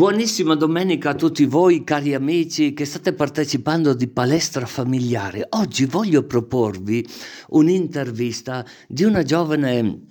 Buonissima 0.00 0.54
domenica 0.54 1.10
a 1.10 1.14
tutti 1.14 1.44
voi 1.44 1.84
cari 1.84 2.14
amici 2.14 2.72
che 2.72 2.86
state 2.86 3.12
partecipando 3.12 3.92
di 3.92 4.08
Palestra 4.08 4.64
Familiare. 4.64 5.46
Oggi 5.50 5.84
voglio 5.84 6.24
proporvi 6.24 7.06
un'intervista 7.48 8.64
di 8.88 9.04
una 9.04 9.22
giovane 9.22 10.09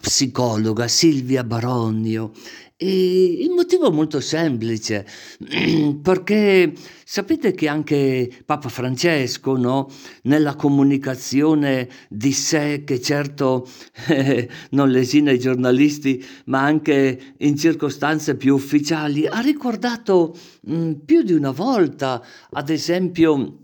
psicologa, 0.00 0.88
Silvia 0.88 1.44
Baronio, 1.44 2.32
e 2.78 3.38
il 3.40 3.50
motivo 3.50 3.88
è 3.88 3.92
molto 3.92 4.20
semplice, 4.20 5.06
perché 6.02 6.74
sapete 7.04 7.52
che 7.52 7.68
anche 7.68 8.30
Papa 8.44 8.68
Francesco, 8.68 9.56
no, 9.56 9.88
nella 10.24 10.56
comunicazione 10.56 11.88
di 12.10 12.32
sé, 12.32 12.82
che 12.84 13.00
certo 13.00 13.66
eh, 14.08 14.48
non 14.72 14.90
lesina 14.90 15.30
i 15.30 15.38
giornalisti, 15.38 16.22
ma 16.46 16.64
anche 16.64 17.34
in 17.38 17.56
circostanze 17.56 18.36
più 18.36 18.54
ufficiali, 18.54 19.26
ha 19.26 19.40
ricordato 19.40 20.36
mh, 20.62 20.76
mm, 20.76 20.92
più 21.04 21.22
di 21.22 21.32
una 21.32 21.52
volta, 21.52 22.22
ad 22.50 22.68
esempio, 22.68 23.60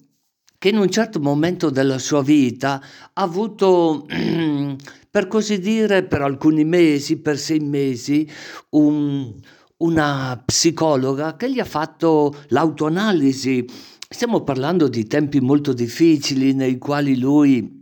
che 0.57 0.69
in 0.69 0.79
un 0.79 0.89
certo 0.89 1.19
momento 1.19 1.71
della 1.71 1.99
sua 1.99 2.23
vita 2.23 2.81
ha 3.13 3.23
avuto 3.23 4.07
per 5.13 5.29
così 5.29 5.59
dire, 5.59 6.05
per 6.05 6.23
alcuni 6.23 6.65
mesi, 6.65 7.19
per 7.19 7.39
sei 7.39 7.61
mesi, 7.61 8.27
un, 8.71 9.31
una 9.77 10.43
psicologa 10.43 11.37
che 11.37 11.53
gli 11.53 11.61
ha 11.61 11.67
fatto 11.67 12.35
l'autoanalisi. 12.49 13.63
Stiamo 14.09 14.43
parlando 14.43 14.89
di 14.89 15.07
tempi 15.07 15.41
molto 15.41 15.75
difficili 15.75 16.55
nei 16.55 16.79
quali 16.79 17.19
lui 17.19 17.81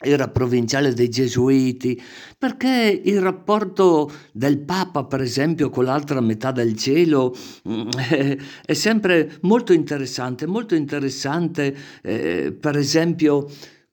era 0.00 0.26
provinciale 0.26 0.92
dei 0.94 1.08
Gesuiti, 1.08 2.02
perché 2.36 3.02
il 3.04 3.20
rapporto 3.20 4.10
del 4.32 4.58
Papa, 4.58 5.04
per 5.04 5.20
esempio, 5.20 5.70
con 5.70 5.84
l'altra 5.84 6.20
metà 6.20 6.50
del 6.50 6.76
cielo 6.76 7.36
mm, 7.68 7.88
è, 8.66 8.74
sempre 8.74 9.38
molto 9.42 9.72
interessante, 9.72 10.44
molto 10.46 10.74
interessante, 10.74 11.72
eh, 12.02 12.52
per 12.52 12.76
esempio, 12.76 13.48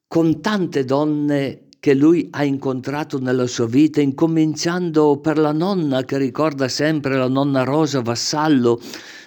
con 0.07 0.41
tante 0.41 0.83
donne 0.83 1.67
che 1.81 1.95
lui 1.95 2.27
ha 2.29 2.43
incontrato 2.43 3.17
nella 3.17 3.47
sua 3.47 3.65
vita, 3.65 4.01
incominciando 4.01 5.19
per 5.19 5.39
la 5.39 5.51
nonna 5.51 6.03
che 6.03 6.19
ricorda 6.19 6.67
sempre 6.67 7.17
la 7.17 7.27
nonna 7.27 7.63
Rosa 7.63 8.01
Vassallo, 8.01 8.79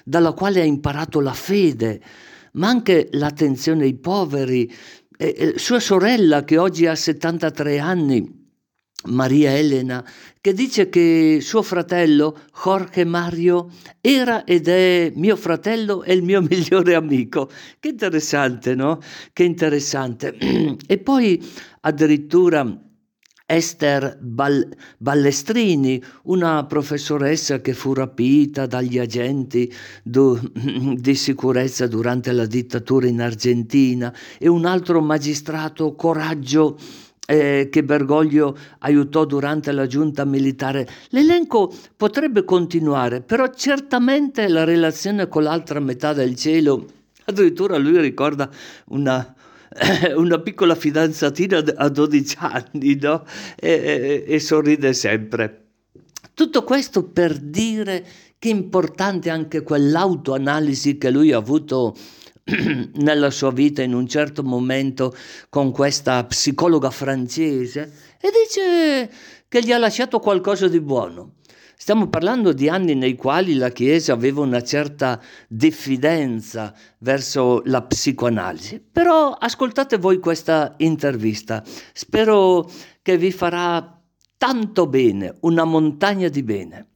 dalla 0.04 0.32
quale 0.34 0.60
ha 0.60 0.64
imparato 0.64 1.18
la 1.18 1.32
fede, 1.32 2.00
ma 2.52 2.68
anche 2.68 3.08
l'attenzione 3.10 3.82
ai 3.82 3.96
poveri, 3.96 4.72
e, 5.16 5.34
e 5.36 5.58
sua 5.58 5.80
sorella 5.80 6.44
che 6.44 6.56
oggi 6.56 6.86
ha 6.86 6.94
73 6.94 7.80
anni, 7.80 8.43
Maria 9.06 9.56
Elena, 9.56 10.04
che 10.40 10.52
dice 10.52 10.88
che 10.88 11.38
suo 11.40 11.62
fratello 11.62 12.38
Jorge 12.52 13.04
Mario 13.04 13.70
era 14.00 14.44
ed 14.44 14.68
è 14.68 15.12
mio 15.14 15.36
fratello 15.36 16.02
e 16.02 16.14
il 16.14 16.22
mio 16.22 16.40
migliore 16.48 16.94
amico. 16.94 17.50
Che 17.80 17.88
interessante, 17.88 18.74
no? 18.74 19.00
Che 19.32 19.44
interessante. 19.44 20.36
E 20.86 20.98
poi 20.98 21.42
addirittura 21.80 22.84
Esther 23.46 24.18
Ball- 24.20 24.74
Ballestrini, 24.96 26.02
una 26.24 26.64
professoressa 26.64 27.60
che 27.60 27.74
fu 27.74 27.92
rapita 27.92 28.66
dagli 28.66 28.98
agenti 28.98 29.70
do- 30.02 30.40
di 30.96 31.14
sicurezza 31.14 31.86
durante 31.86 32.32
la 32.32 32.46
dittatura 32.46 33.06
in 33.06 33.20
Argentina, 33.20 34.14
e 34.38 34.48
un 34.48 34.64
altro 34.64 35.00
magistrato 35.02 35.94
Coraggio 35.94 36.78
eh, 37.26 37.68
che 37.70 37.84
Bergoglio 37.84 38.56
aiutò 38.80 39.24
durante 39.24 39.72
la 39.72 39.86
giunta 39.86 40.24
militare. 40.24 40.86
L'elenco 41.10 41.72
potrebbe 41.96 42.44
continuare, 42.44 43.20
però 43.20 43.48
certamente 43.54 44.48
la 44.48 44.64
relazione 44.64 45.28
con 45.28 45.42
l'altra 45.42 45.80
metà 45.80 46.12
del 46.12 46.36
cielo, 46.36 46.86
addirittura 47.24 47.76
lui 47.78 48.00
ricorda 48.00 48.50
una, 48.86 49.34
una 50.16 50.38
piccola 50.40 50.74
fidanzatina 50.74 51.62
a 51.76 51.88
12 51.88 52.36
anni 52.38 52.98
no? 53.00 53.24
e, 53.56 53.70
e, 53.70 54.24
e 54.26 54.40
sorride 54.40 54.92
sempre. 54.92 55.60
Tutto 56.34 56.64
questo 56.64 57.04
per 57.04 57.38
dire 57.38 58.04
che 58.38 58.48
è 58.48 58.52
importante 58.52 59.30
anche 59.30 59.62
quell'autoanalisi 59.62 60.98
che 60.98 61.10
lui 61.10 61.32
ha 61.32 61.38
avuto 61.38 61.94
nella 62.94 63.30
sua 63.30 63.50
vita 63.50 63.82
in 63.82 63.94
un 63.94 64.06
certo 64.06 64.42
momento 64.42 65.14
con 65.48 65.70
questa 65.72 66.24
psicologa 66.24 66.90
francese 66.90 67.92
e 68.20 68.28
dice 68.30 69.10
che 69.48 69.62
gli 69.62 69.72
ha 69.72 69.78
lasciato 69.78 70.18
qualcosa 70.18 70.68
di 70.68 70.80
buono. 70.80 71.36
Stiamo 71.76 72.08
parlando 72.08 72.52
di 72.52 72.68
anni 72.68 72.94
nei 72.94 73.14
quali 73.14 73.54
la 73.54 73.70
Chiesa 73.70 74.12
aveva 74.12 74.40
una 74.40 74.62
certa 74.62 75.20
diffidenza 75.48 76.72
verso 76.98 77.62
la 77.64 77.82
psicoanalisi. 77.82 78.82
Però 78.92 79.32
ascoltate 79.32 79.98
voi 79.98 80.18
questa 80.18 80.74
intervista. 80.78 81.62
Spero 81.92 82.70
che 83.02 83.18
vi 83.18 83.32
farà 83.32 84.00
tanto 84.38 84.86
bene, 84.86 85.36
una 85.40 85.64
montagna 85.64 86.28
di 86.28 86.42
bene. 86.42 86.93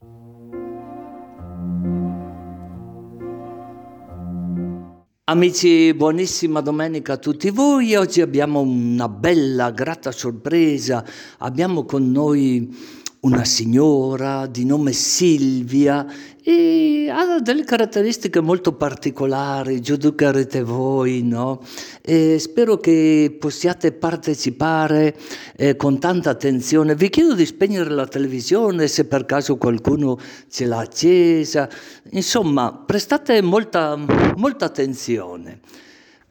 Amici, 5.30 5.92
buonissima 5.92 6.62
domenica 6.62 7.12
a 7.12 7.16
tutti 7.18 7.50
voi. 7.50 7.94
Oggi 7.94 8.22
abbiamo 8.22 8.60
una 8.60 9.10
bella, 9.10 9.70
grata 9.72 10.10
sorpresa. 10.10 11.04
Abbiamo 11.40 11.84
con 11.84 12.10
noi 12.10 12.74
una 13.20 13.44
signora 13.44 14.46
di 14.46 14.64
nome 14.64 14.92
Silvia 14.92 16.06
e 16.40 17.10
ha 17.10 17.40
delle 17.40 17.64
caratteristiche 17.64 18.40
molto 18.40 18.74
particolari, 18.74 19.80
giudicherete 19.80 20.62
voi, 20.62 21.22
no? 21.22 21.60
E 22.00 22.38
spero 22.38 22.78
che 22.78 23.36
possiate 23.38 23.92
partecipare 23.92 25.16
eh, 25.56 25.76
con 25.76 25.98
tanta 25.98 26.30
attenzione. 26.30 26.94
Vi 26.94 27.10
chiedo 27.10 27.34
di 27.34 27.44
spegnere 27.44 27.90
la 27.90 28.06
televisione 28.06 28.86
se 28.86 29.04
per 29.06 29.24
caso 29.24 29.56
qualcuno 29.56 30.18
ce 30.48 30.66
l'ha 30.66 30.78
accesa. 30.78 31.68
Insomma, 32.10 32.72
prestate 32.72 33.42
molta, 33.42 33.96
molta 34.36 34.66
attenzione. 34.66 35.60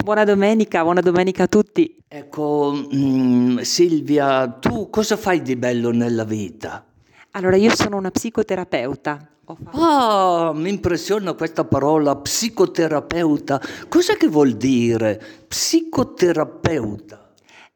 Buona 0.04 0.24
domenica, 0.24 0.84
buona 0.84 1.02
domenica 1.02 1.44
a 1.44 1.48
tutti. 1.48 1.98
Ecco, 2.08 2.72
mh, 2.74 2.96
mm, 2.96 3.58
Silvia, 3.60 4.48
tu 4.48 4.90
cosa 4.90 5.18
fai 5.18 5.42
di 5.42 5.56
bello 5.56 5.92
nella 5.92 6.24
vita? 6.24 6.86
Allora, 7.32 7.58
io 7.58 7.76
sono 7.76 7.98
una 7.98 8.10
psicoterapeuta. 8.12 9.30
Ah, 9.72 10.52
mi 10.54 10.70
impressiona 10.70 11.34
questa 11.34 11.64
parola 11.66 12.16
psicoterapeuta. 12.16 13.62
Cosa 13.90 14.16
che 14.16 14.28
vuol 14.28 14.54
dire 14.54 15.22
psicoterapeuta? 15.48 17.27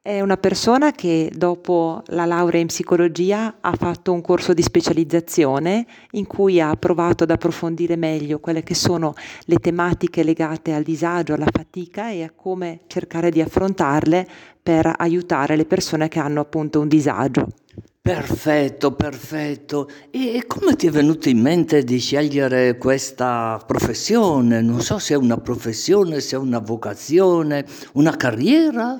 È 0.03 0.19
una 0.19 0.38
persona 0.38 0.94
che 0.94 1.31
dopo 1.31 2.01
la 2.07 2.25
laurea 2.25 2.59
in 2.59 2.66
psicologia 2.66 3.57
ha 3.62 3.75
fatto 3.75 4.12
un 4.12 4.22
corso 4.22 4.51
di 4.51 4.63
specializzazione 4.63 5.85
in 6.13 6.25
cui 6.25 6.59
ha 6.59 6.75
provato 6.75 7.23
ad 7.23 7.29
approfondire 7.29 7.95
meglio 7.97 8.40
quelle 8.40 8.63
che 8.63 8.73
sono 8.73 9.13
le 9.41 9.57
tematiche 9.57 10.23
legate 10.23 10.73
al 10.73 10.81
disagio, 10.81 11.35
alla 11.35 11.50
fatica 11.51 12.09
e 12.09 12.23
a 12.23 12.31
come 12.35 12.79
cercare 12.88 13.29
di 13.29 13.41
affrontarle 13.41 14.28
per 14.63 14.91
aiutare 14.97 15.56
le 15.56 15.66
persone 15.66 16.07
che 16.07 16.17
hanno 16.17 16.40
appunto 16.40 16.79
un 16.79 16.88
disagio. 16.88 17.50
Perfetto, 18.01 18.94
perfetto. 18.94 19.88
E 20.09 20.45
come 20.47 20.75
ti 20.75 20.88
è 20.88 20.90
venuto 20.90 21.29
in 21.29 21.40
mente 21.40 21.84
di 21.84 22.00
scegliere 22.00 22.79
questa 22.79 23.63
professione? 23.67 24.61
Non 24.61 24.81
so 24.81 24.97
se 24.97 25.13
è 25.13 25.17
una 25.17 25.38
professione, 25.38 26.22
se 26.22 26.38
è 26.38 26.40
una 26.40 26.57
vocazione, 26.57 27.67
una 27.94 28.17
carriera? 28.17 29.00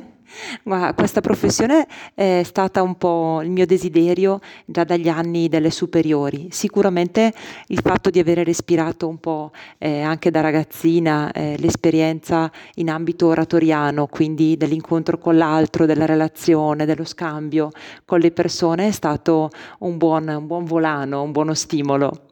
Ma 0.64 0.94
questa 0.94 1.22
professione 1.22 1.88
è 2.14 2.42
stata 2.44 2.82
un 2.82 2.96
po' 2.96 3.42
il 3.42 3.50
mio 3.50 3.66
desiderio 3.66 4.40
già 4.66 4.84
dagli 4.84 5.10
anni 5.10 5.50
delle 5.50 5.72
superiori. 5.72 6.48
Sicuramente 6.52 7.34
il 7.68 7.80
fatto 7.84 8.10
di 8.10 8.20
avere 8.20 8.44
respirato 8.44 9.08
un 9.08 9.20
po' 9.20 9.52
eh, 9.78 10.02
anche 10.02 10.32
da 10.32 10.42
ragazzina 10.42 11.32
eh, 11.32 11.56
l'esperienza 11.60 12.52
in 12.76 12.90
ambito 12.90 13.28
oratoriano, 13.28 14.08
quindi 14.08 14.58
dell'incontro 14.58 15.18
con 15.18 15.38
l'altro, 15.38 15.86
della 15.86 16.06
relazione, 16.06 16.86
dello 16.86 17.06
scambio 17.06 17.72
con 18.06 18.20
le 18.20 18.32
persone 18.32 18.88
è 18.88 18.92
stato 18.92 19.50
un 19.80 19.98
buon, 19.98 20.28
un 20.28 20.48
buon 20.48 20.66
volano, 20.66 21.22
un 21.22 21.32
buono 21.32 21.54
stimolo. 21.54 22.30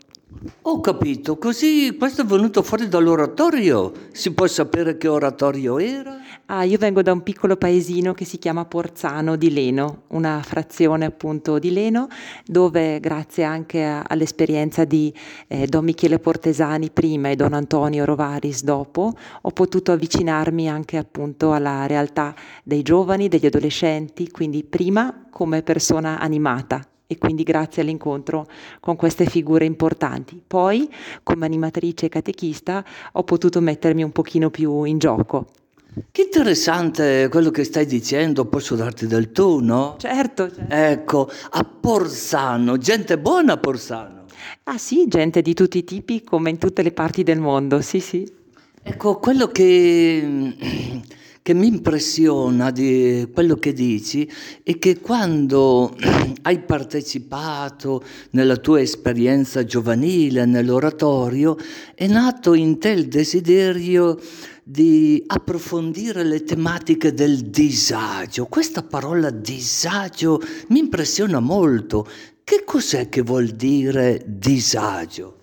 Ho 0.61 0.79
capito, 0.79 1.37
così 1.39 1.95
questo 1.97 2.21
è 2.21 2.25
venuto 2.25 2.61
fuori 2.61 2.87
dall'oratorio. 2.87 3.91
Si 4.11 4.31
può 4.31 4.45
sapere 4.45 4.95
che 4.95 5.07
oratorio 5.07 5.79
era? 5.79 6.17
Ah, 6.45 6.63
io 6.63 6.77
vengo 6.77 7.01
da 7.01 7.11
un 7.11 7.23
piccolo 7.23 7.57
paesino 7.57 8.13
che 8.13 8.25
si 8.25 8.37
chiama 8.37 8.65
Porzano 8.65 9.35
di 9.35 9.51
Leno, 9.51 10.03
una 10.09 10.39
frazione 10.43 11.05
appunto 11.05 11.57
di 11.57 11.71
Leno, 11.71 12.07
dove 12.45 12.99
grazie 12.99 13.43
anche 13.43 13.83
a, 13.83 14.03
all'esperienza 14.07 14.85
di 14.85 15.11
eh, 15.47 15.65
Don 15.65 15.83
Michele 15.83 16.19
Portesani 16.19 16.91
prima 16.91 17.29
e 17.29 17.35
Don 17.35 17.53
Antonio 17.53 18.05
Rovaris 18.05 18.63
dopo, 18.63 19.11
ho 19.41 19.51
potuto 19.51 19.91
avvicinarmi 19.91 20.69
anche 20.69 20.97
appunto 20.97 21.53
alla 21.53 21.87
realtà 21.87 22.35
dei 22.63 22.83
giovani, 22.83 23.29
degli 23.29 23.47
adolescenti, 23.47 24.29
quindi 24.29 24.63
prima 24.63 25.25
come 25.31 25.63
persona 25.63 26.19
animata 26.19 26.83
e 27.11 27.17
quindi 27.17 27.41
grazie 27.41 27.81
all'incontro 27.81 28.45
con 28.79 28.95
queste 28.95 29.25
figure 29.25 29.65
importanti. 29.65 30.39
Poi, 30.45 30.87
come 31.23 31.45
animatrice 31.45 32.05
e 32.05 32.09
catechista, 32.09 32.85
ho 33.13 33.23
potuto 33.23 33.59
mettermi 33.61 34.03
un 34.03 34.11
pochino 34.11 34.51
più 34.51 34.83
in 34.83 34.99
gioco. 34.99 35.47
Che 36.11 36.21
interessante 36.21 37.27
quello 37.31 37.49
che 37.49 37.63
stai 37.63 37.87
dicendo, 37.87 38.45
posso 38.45 38.75
darti 38.75 39.07
del 39.07 39.31
tu, 39.31 39.59
no? 39.59 39.95
Certo, 39.97 40.51
certo. 40.53 40.71
Ecco, 40.71 41.29
a 41.49 41.63
Porsano, 41.63 42.77
gente 42.77 43.17
buona 43.17 43.53
a 43.53 43.57
Porsano. 43.57 44.25
Ah 44.65 44.77
sì, 44.77 45.07
gente 45.07 45.41
di 45.41 45.55
tutti 45.55 45.79
i 45.79 45.83
tipi, 45.83 46.23
come 46.23 46.51
in 46.51 46.59
tutte 46.59 46.83
le 46.83 46.91
parti 46.91 47.23
del 47.23 47.39
mondo, 47.39 47.81
sì 47.81 47.99
sì. 47.99 48.31
Ecco, 48.83 49.17
quello 49.17 49.47
che, 49.47 50.53
che 51.41 51.53
mi 51.53 51.67
impressiona 51.67 52.71
di 52.71 53.27
quello 53.33 53.55
che 53.55 53.73
dici 53.73 54.29
è 54.63 54.77
che 54.77 54.99
quando 54.99 55.95
hai 56.43 56.59
partecipato 56.59 58.03
nella 58.31 58.57
tua 58.57 58.81
esperienza 58.81 59.63
giovanile 59.63 60.45
nell'oratorio, 60.45 61.57
è 61.95 62.07
nato 62.07 62.53
in 62.53 62.77
te 62.79 62.89
il 62.89 63.07
desiderio 63.07 64.19
di 64.63 65.23
approfondire 65.25 66.23
le 66.23 66.43
tematiche 66.43 67.13
del 67.13 67.49
disagio. 67.49 68.45
Questa 68.45 68.83
parola 68.83 69.31
disagio 69.31 70.39
mi 70.67 70.79
impressiona 70.79 71.39
molto. 71.39 72.07
Che 72.43 72.63
cos'è 72.65 73.09
che 73.09 73.21
vuol 73.21 73.47
dire 73.47 74.23
disagio? 74.27 75.38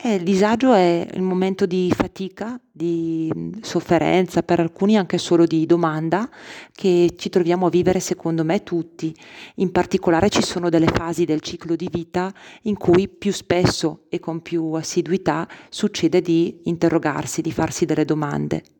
Eh, 0.00 0.14
il 0.14 0.22
disagio 0.22 0.74
è 0.74 1.08
il 1.12 1.22
momento 1.22 1.66
di 1.66 1.92
fatica, 1.92 2.56
di 2.70 3.32
sofferenza, 3.62 4.44
per 4.44 4.60
alcuni 4.60 4.96
anche 4.96 5.18
solo 5.18 5.44
di 5.44 5.66
domanda, 5.66 6.30
che 6.72 7.14
ci 7.16 7.28
troviamo 7.28 7.66
a 7.66 7.70
vivere 7.70 7.98
secondo 7.98 8.44
me 8.44 8.62
tutti. 8.62 9.12
In 9.56 9.72
particolare 9.72 10.28
ci 10.28 10.40
sono 10.40 10.68
delle 10.68 10.86
fasi 10.86 11.24
del 11.24 11.40
ciclo 11.40 11.74
di 11.74 11.88
vita 11.90 12.32
in 12.62 12.76
cui 12.76 13.08
più 13.08 13.32
spesso 13.32 14.04
e 14.08 14.20
con 14.20 14.40
più 14.40 14.70
assiduità 14.74 15.48
succede 15.68 16.20
di 16.20 16.60
interrogarsi, 16.66 17.42
di 17.42 17.50
farsi 17.50 17.84
delle 17.84 18.04
domande. 18.04 18.77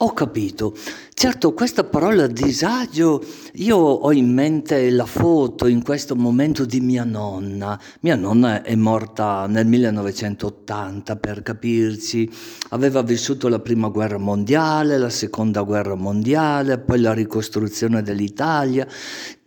Ho 0.00 0.12
capito. 0.12 0.76
Certo, 1.12 1.52
questa 1.54 1.82
parola 1.82 2.28
disagio, 2.28 3.20
io 3.54 3.76
ho 3.76 4.12
in 4.12 4.32
mente 4.32 4.88
la 4.90 5.06
foto 5.06 5.66
in 5.66 5.82
questo 5.82 6.14
momento 6.14 6.64
di 6.64 6.78
mia 6.78 7.02
nonna. 7.02 7.76
Mia 8.02 8.14
nonna 8.14 8.62
è 8.62 8.76
morta 8.76 9.46
nel 9.48 9.66
1980, 9.66 11.16
per 11.16 11.42
capirci. 11.42 12.30
Aveva 12.68 13.02
vissuto 13.02 13.48
la 13.48 13.58
prima 13.58 13.88
guerra 13.88 14.18
mondiale, 14.18 14.98
la 14.98 15.10
seconda 15.10 15.62
guerra 15.62 15.96
mondiale, 15.96 16.78
poi 16.78 17.00
la 17.00 17.12
ricostruzione 17.12 18.00
dell'Italia. 18.00 18.86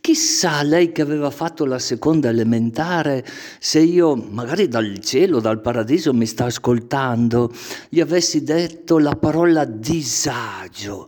Chissà 0.01 0.63
lei 0.63 0.91
che 0.91 1.03
aveva 1.03 1.29
fatto 1.29 1.63
la 1.63 1.77
seconda 1.77 2.29
elementare, 2.29 3.23
se 3.59 3.81
io, 3.81 4.15
magari 4.15 4.67
dal 4.67 4.97
cielo, 4.97 5.39
dal 5.39 5.61
paradiso, 5.61 6.11
mi 6.11 6.25
sta 6.25 6.45
ascoltando, 6.45 7.51
gli 7.87 7.99
avessi 7.99 8.43
detto 8.43 8.97
la 8.97 9.15
parola 9.15 9.63
disagio. 9.63 11.07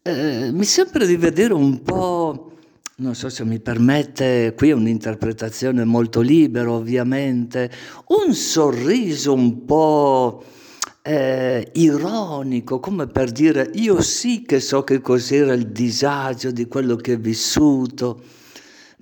Eh, 0.00 0.50
mi 0.52 0.64
sembra 0.64 1.04
di 1.04 1.16
vedere 1.16 1.52
un 1.52 1.82
po', 1.82 2.52
non 2.96 3.14
so 3.14 3.28
se 3.28 3.44
mi 3.44 3.60
permette, 3.60 4.54
qui 4.56 4.70
è 4.70 4.72
un'interpretazione 4.72 5.84
molto 5.84 6.22
libera 6.22 6.72
ovviamente, 6.72 7.70
un 8.06 8.32
sorriso 8.32 9.34
un 9.34 9.66
po' 9.66 10.42
eh, 11.10 11.70
ironico, 11.72 12.78
come 12.78 13.08
per 13.08 13.32
dire 13.32 13.68
io 13.74 14.00
sì 14.00 14.42
che 14.42 14.60
so 14.60 14.84
che 14.84 15.00
cos'era 15.00 15.52
il 15.52 15.66
disagio 15.66 16.52
di 16.52 16.68
quello 16.68 16.94
che 16.94 17.14
ho 17.14 17.18
vissuto. 17.18 18.22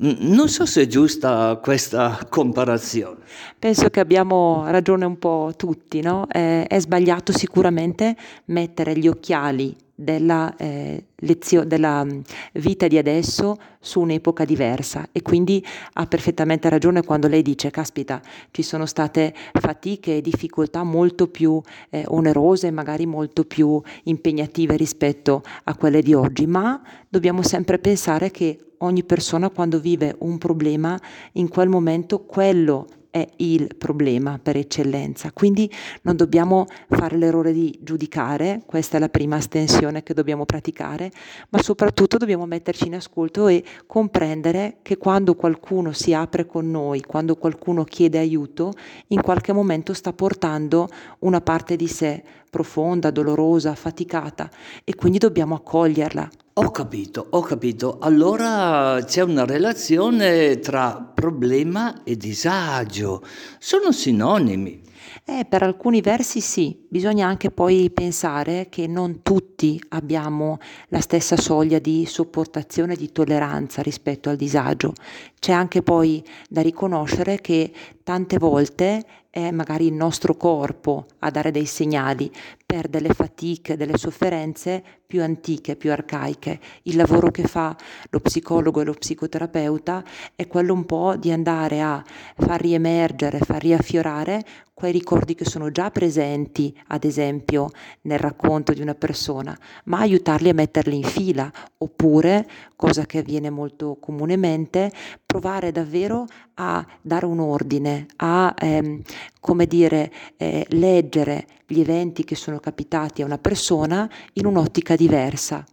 Non 0.01 0.49
so 0.49 0.65
se 0.65 0.83
è 0.83 0.87
giusta 0.87 1.59
questa 1.61 2.25
comparazione. 2.29 3.17
Penso 3.59 3.91
che 3.91 3.99
abbiamo 3.99 4.63
ragione 4.69 5.05
un 5.05 5.19
po' 5.19 5.53
tutti, 5.57 6.01
no? 6.01 6.29
eh, 6.31 6.65
è 6.69 6.79
sbagliato 6.79 7.33
sicuramente 7.33 8.17
mettere 8.45 8.97
gli 8.97 9.09
occhiali 9.09 9.77
della, 9.93 10.55
eh, 10.57 11.07
lezio- 11.17 11.65
della 11.65 12.05
mm, 12.05 12.21
vita 12.55 12.87
di 12.87 12.97
adesso 12.97 13.57
su 13.81 13.99
un'epoca 13.99 14.45
diversa 14.45 15.09
e 15.11 15.21
quindi 15.23 15.65
ha 15.95 16.07
perfettamente 16.07 16.69
ragione 16.69 17.03
quando 17.03 17.27
lei 17.27 17.43
dice 17.43 17.71
caspita 17.71 18.23
ci 18.53 18.63
sono 18.63 18.87
state 18.87 19.35
fatiche 19.55 20.19
e 20.19 20.21
difficoltà 20.21 20.85
molto 20.85 21.27
più 21.27 21.61
eh, 21.91 22.05
onerose 22.07 22.71
magari 22.71 23.07
molto 23.07 23.43
più 23.45 23.83
impegnative 24.05 24.77
rispetto 24.77 25.43
a 25.65 25.75
quelle 25.75 26.01
di 26.01 26.15
oggi 26.15 26.47
ma 26.47 26.81
dobbiamo 27.09 27.43
sempre 27.43 27.81
pensare 27.81 28.31
che 28.31 28.68
ogni 28.79 29.05
persona 29.05 29.51
quando 29.51 29.81
vive 29.81 30.15
un 30.21 30.39
problema 30.39 30.99
in 31.33 31.49
quel 31.49 31.69
momento 31.69 32.21
quello 32.21 32.87
è 33.11 33.27
il 33.37 33.75
problema 33.77 34.39
per 34.41 34.57
eccellenza. 34.57 35.33
Quindi 35.33 35.71
non 36.03 36.17
dobbiamo 36.17 36.67
fare 36.89 37.17
l'errore 37.17 37.53
di 37.53 37.77
giudicare, 37.83 38.63
questa 38.67 38.97
è 38.97 39.01
la 39.01 39.09
prima 39.09 39.41
stensione 39.41 40.03
che 40.03 40.15
dobbiamo 40.15 40.45
praticare, 40.45 41.11
ma 41.51 41.61
soprattutto 41.63 42.17
dobbiamo 42.17 42.47
metterci 42.47 42.87
in 42.87 42.95
ascolto 42.95 43.49
e 43.49 43.65
comprendere 43.87 44.79
che 44.83 44.97
quando 44.97 45.35
qualcuno 45.35 45.93
si 45.93 46.13
apre 46.13 46.47
con 46.47 46.71
noi, 46.71 47.01
quando 47.01 47.37
qualcuno 47.37 47.85
chiede 47.85 48.19
aiuto, 48.19 48.73
in 49.09 49.23
qualche 49.23 49.53
momento 49.53 49.95
sta 49.95 50.13
portando 50.13 50.89
una 51.21 51.41
parte 51.41 51.77
di 51.77 51.89
sé 51.89 52.23
profonda, 52.49 53.11
dolorosa, 53.11 53.75
faticata 53.75 54.51
e 54.85 54.95
quindi 54.95 55.19
dobbiamo 55.19 55.55
accoglierla. 55.55 56.29
Ho 56.55 56.71
capito, 56.71 57.25
ho 57.31 57.41
capito. 57.41 57.99
Allora 58.01 59.01
c'è 59.05 59.23
una 59.23 59.45
relazione 59.45 60.59
tra 60.59 61.13
problema 61.15 62.03
e 62.03 62.17
disagio. 62.17 63.23
Sono 63.59 63.93
sinonimi. 63.93 64.87
Eh, 65.25 65.45
per 65.49 65.63
alcuni 65.63 66.01
versi 66.01 66.41
sì, 66.41 66.87
bisogna 66.89 67.27
anche 67.27 67.51
poi 67.51 67.91
pensare 67.91 68.69
che 68.71 68.87
non 68.87 69.21
tutti 69.23 69.81
abbiamo 69.91 70.59
la 70.89 71.01
stessa 71.01 71.37
soglia 71.37 71.79
di 71.79 72.07
sopportazione 72.07 72.95
e 72.95 72.97
di 72.97 73.13
tolleranza 73.13 73.83
rispetto 73.83 74.31
al 74.31 74.37
disagio. 74.37 74.95
C'è 75.39 75.53
anche 75.53 75.83
poi 75.83 76.25
da 76.49 76.63
riconoscere 76.63 77.41
che 77.41 77.71
tante 78.03 78.39
volte 78.39 79.05
è 79.31 79.51
magari 79.51 79.87
il 79.87 79.93
nostro 79.93 80.35
corpo 80.37 81.07
a 81.21 81.31
dare 81.31 81.51
dei 81.51 81.67
segnali 81.67 82.31
per 82.65 82.89
delle 82.89 83.13
fatiche, 83.13 83.77
delle 83.77 83.97
sofferenze 83.97 84.98
più 85.09 85.23
antiche, 85.23 85.75
più 85.75 85.91
arcaiche. 85.91 86.61
Il 86.83 86.97
lavoro 86.97 87.31
che 87.31 87.45
fa 87.45 87.75
lo 88.11 88.21
psicologo 88.21 88.83
e 88.83 88.85
lo 88.85 88.93
psicoterapeuta 88.93 90.05
è 90.37 90.47
quello 90.47 90.75
un 90.75 90.85
po' 90.85 91.17
di 91.17 91.33
andare 91.33 91.81
a 91.81 92.05
far 92.37 92.61
riemergere, 92.61 93.39
far 93.39 93.63
riaffiorare 93.63 94.45
quei 94.75 94.93
ricordi 94.93 95.35
che 95.35 95.47
sono 95.47 95.71
già 95.71 95.91
presenti, 95.91 96.79
ad 96.89 97.05
esempio, 97.05 97.71
nel 98.03 98.19
racconto 98.19 98.75
di 98.75 98.83
una 98.83 98.95
persona, 98.95 99.59
ma 99.85 100.01
aiutarli 100.01 100.51
a 100.51 100.55
metterli 100.55 100.97
in 100.97 101.05
fila, 101.05 101.51
oppure, 101.79 102.47
cosa 102.77 103.07
che 103.07 103.19
avviene 103.19 103.49
molto 103.49 103.97
comunemente, 103.99 104.93
provare 105.25 105.73
davvero 105.73 106.27
a 106.57 106.87
dare 107.01 107.25
un 107.25 107.41
ordine, 107.41 108.07
a, 108.17 108.55
ehm, 108.57 109.01
come 109.41 109.67
dire, 109.67 110.13
eh, 110.37 110.67
leggere 110.69 111.47
gli 111.71 111.81
eventi 111.81 112.25
che 112.25 112.35
sono 112.35 112.59
capitati 112.59 113.21
a 113.21 113.27
una 113.27 113.39
persona 113.39 114.09
in 114.33 114.47
un'ottica 114.47 114.97
diversa. 114.97 115.65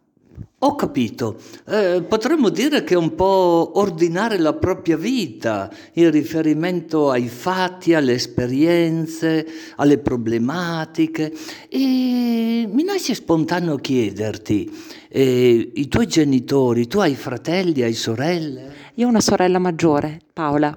Ho 0.59 0.75
capito. 0.75 1.39
Eh, 1.67 2.03
potremmo 2.05 2.49
dire 2.49 2.83
che 2.83 2.95
è 2.95 2.97
un 2.97 3.15
po' 3.15 3.73
ordinare 3.75 4.37
la 4.37 4.53
propria 4.53 4.97
vita 4.97 5.71
in 5.93 6.11
riferimento 6.11 7.11
ai 7.11 7.27
fatti, 7.27 7.93
alle 7.93 8.13
esperienze, 8.13 9.45
alle 9.77 9.97
problematiche. 9.99 11.31
E 11.69 12.67
mi 12.69 12.83
nasce 12.83 13.13
spontaneo 13.13 13.77
chiederti, 13.77 14.71
eh, 15.07 15.71
i 15.73 15.87
tuoi 15.87 16.07
genitori, 16.07 16.87
tu 16.87 16.99
hai 16.99 17.15
fratelli, 17.15 17.81
hai 17.83 17.93
sorelle? 17.93 18.73
Io 18.95 19.05
ho 19.05 19.09
una 19.09 19.21
sorella 19.21 19.59
maggiore, 19.59 20.19
Paola. 20.33 20.73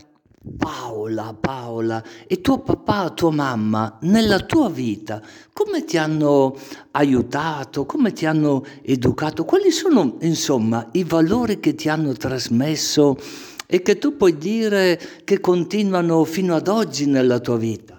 Paola, 0.57 1.37
Paola, 1.39 2.03
e 2.27 2.41
tuo 2.41 2.61
papà, 2.61 3.11
tua 3.11 3.31
mamma, 3.31 3.99
nella 4.03 4.41
tua 4.41 4.69
vita, 4.69 5.21
come 5.53 5.85
ti 5.85 5.97
hanno 5.97 6.57
aiutato, 6.93 7.87
come 7.87 8.13
ti 8.13 8.27
hanno 8.27 8.65
educato? 8.83 9.45
Quali 9.45 9.71
sono, 9.71 10.17
insomma, 10.21 10.89
i 10.93 11.05
valori 11.05 11.61
che 11.61 11.75
ti 11.75 11.89
hanno 11.89 12.13
trasmesso 12.13 13.17
e 13.67 13.83
che 13.83 13.99
tu 13.99 14.17
puoi 14.17 14.37
dire 14.39 14.99
che 15.25 15.41
continuano 15.41 16.25
fino 16.25 16.55
ad 16.55 16.69
oggi 16.69 17.07
nella 17.07 17.39
tua 17.39 17.57
vita? 17.57 17.98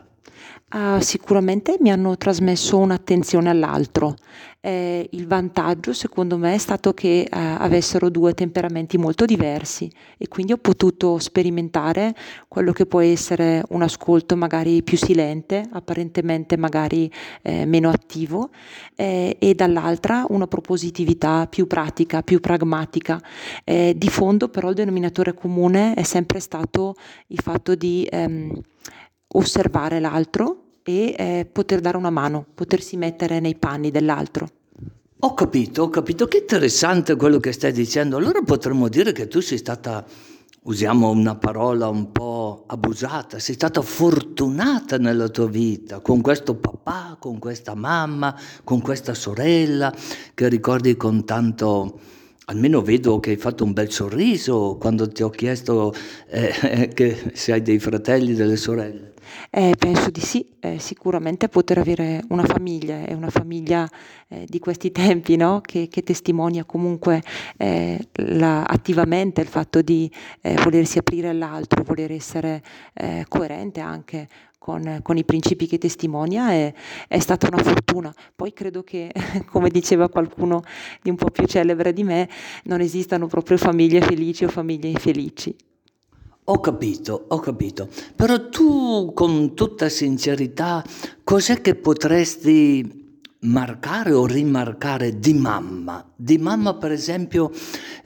Uh, 0.71 0.99
sicuramente 0.99 1.77
mi 1.79 1.89
hanno 1.89 2.15
trasmesso 2.15 2.77
un'attenzione 2.77 3.49
all'altro. 3.49 4.13
Eh, 4.61 5.07
il 5.13 5.25
vantaggio, 5.25 5.93
secondo 5.93 6.37
me, 6.37 6.53
è 6.53 6.57
stato 6.59 6.93
che 6.93 7.27
uh, 7.27 7.35
avessero 7.35 8.09
due 8.09 8.35
temperamenti 8.35 8.99
molto 8.99 9.25
diversi 9.25 9.91
e 10.19 10.27
quindi 10.27 10.51
ho 10.51 10.57
potuto 10.57 11.17
sperimentare 11.17 12.13
quello 12.47 12.71
che 12.71 12.85
può 12.85 12.99
essere 12.99 13.63
un 13.69 13.81
ascolto 13.81 14.35
magari 14.35 14.83
più 14.83 14.95
silente, 14.95 15.67
apparentemente 15.71 16.55
magari 16.55 17.11
eh, 17.41 17.65
meno 17.65 17.89
attivo, 17.89 18.51
eh, 18.95 19.37
e 19.39 19.55
dall'altra 19.55 20.25
una 20.29 20.45
propositività 20.45 21.47
più 21.47 21.65
pratica, 21.65 22.21
più 22.21 22.39
pragmatica. 22.39 23.19
Eh, 23.63 23.95
di 23.97 24.09
fondo, 24.09 24.49
però, 24.49 24.69
il 24.69 24.75
denominatore 24.75 25.33
comune 25.33 25.95
è 25.95 26.03
sempre 26.03 26.39
stato 26.39 26.93
il 27.27 27.39
fatto 27.41 27.73
di 27.73 28.07
ehm, 28.11 28.61
osservare 29.33 29.99
l'altro 29.99 30.63
e 30.83 31.15
eh, 31.17 31.47
poter 31.51 31.81
dare 31.81 31.97
una 31.97 32.09
mano, 32.09 32.45
potersi 32.53 32.97
mettere 32.97 33.39
nei 33.39 33.55
panni 33.55 33.91
dell'altro. 33.91 34.49
Ho 35.21 35.33
capito, 35.33 35.83
ho 35.83 35.89
capito, 35.89 36.27
che 36.27 36.37
interessante 36.37 37.15
quello 37.15 37.39
che 37.39 37.51
stai 37.51 37.73
dicendo. 37.73 38.17
Allora 38.17 38.41
potremmo 38.41 38.87
dire 38.87 39.11
che 39.11 39.27
tu 39.27 39.41
sei 39.41 39.57
stata, 39.57 40.05
usiamo 40.63 41.09
una 41.09 41.35
parola 41.35 41.89
un 41.89 42.13
po' 42.13 42.63
abusata, 42.65 43.37
sei 43.37 43.55
stata 43.55 43.81
fortunata 43.81 44.97
nella 44.97 45.27
tua 45.27 45.47
vita 45.47 45.99
con 45.99 46.21
questo 46.21 46.55
papà, 46.55 47.17
con 47.19 47.37
questa 47.37 47.75
mamma, 47.75 48.33
con 48.63 48.79
questa 48.79 49.13
sorella 49.13 49.93
che 50.33 50.47
ricordi 50.47 50.95
con 50.95 51.25
tanto 51.25 51.99
almeno 52.45 52.81
vedo 52.81 53.19
che 53.19 53.31
hai 53.31 53.37
fatto 53.37 53.63
un 53.63 53.73
bel 53.73 53.91
sorriso 53.91 54.77
quando 54.79 55.07
ti 55.07 55.21
ho 55.21 55.29
chiesto 55.29 55.93
eh, 56.27 56.89
che 56.95 57.31
se 57.33 57.51
hai 57.51 57.61
dei 57.61 57.79
fratelli, 57.79 58.33
delle 58.33 58.55
sorelle. 58.55 59.08
Eh, 59.49 59.75
penso 59.77 60.09
di 60.09 60.19
sì, 60.19 60.45
eh, 60.59 60.79
sicuramente 60.79 61.49
poter 61.49 61.77
avere 61.77 62.23
una 62.29 62.45
famiglia 62.45 63.05
e 63.05 63.13
una 63.13 63.29
famiglia 63.29 63.87
eh, 64.27 64.45
di 64.47 64.59
questi 64.59 64.91
tempi 64.93 65.35
no? 65.35 65.61
che, 65.61 65.87
che, 65.89 66.03
testimonia 66.03 66.63
comunque 66.63 67.21
eh, 67.57 67.99
la, 68.13 68.63
attivamente 68.63 69.41
il 69.41 69.47
fatto 69.47 69.81
di 69.81 70.11
eh, 70.41 70.55
volersi 70.63 70.97
aprire 70.97 71.29
all'altro, 71.29 71.83
voler 71.83 72.11
essere 72.11 72.61
eh, 72.93 73.25
coerente 73.27 73.79
anche 73.79 74.27
con, 74.59 74.99
con, 75.01 75.17
i 75.17 75.23
principi 75.23 75.65
che 75.65 75.77
testimonia 75.79 76.51
è, 76.51 76.71
è, 77.07 77.19
stata 77.19 77.47
una 77.47 77.63
fortuna. 77.63 78.13
Poi 78.35 78.53
credo 78.53 78.83
che, 78.83 79.11
come 79.49 79.69
diceva 79.69 80.09
qualcuno 80.09 80.61
di 81.01 81.09
un 81.09 81.15
po' 81.15 81.31
più 81.31 81.45
celebre 81.47 81.93
di 81.93 82.03
me, 82.03 82.29
non 82.65 82.81
esistano 82.81 83.25
proprio 83.25 83.57
famiglie 83.57 84.01
felici 84.01 84.43
o 84.43 84.49
famiglie 84.49 84.89
infelici. 84.89 85.55
Ho 86.51 86.59
capito, 86.61 87.25
ho 87.27 87.39
capito. 87.39 87.87
Però 88.15 88.49
tu 88.49 89.11
con 89.13 89.53
tutta 89.53 89.87
sincerità, 89.87 90.83
cos'è 91.23 91.61
che 91.61 91.75
potresti 91.75 93.17
marcare 93.41 94.13
o 94.13 94.25
rimarcare 94.25 95.19
di 95.19 95.35
mamma? 95.35 96.03
Di 96.15 96.39
mamma, 96.39 96.73
per 96.73 96.91
esempio, 96.91 97.51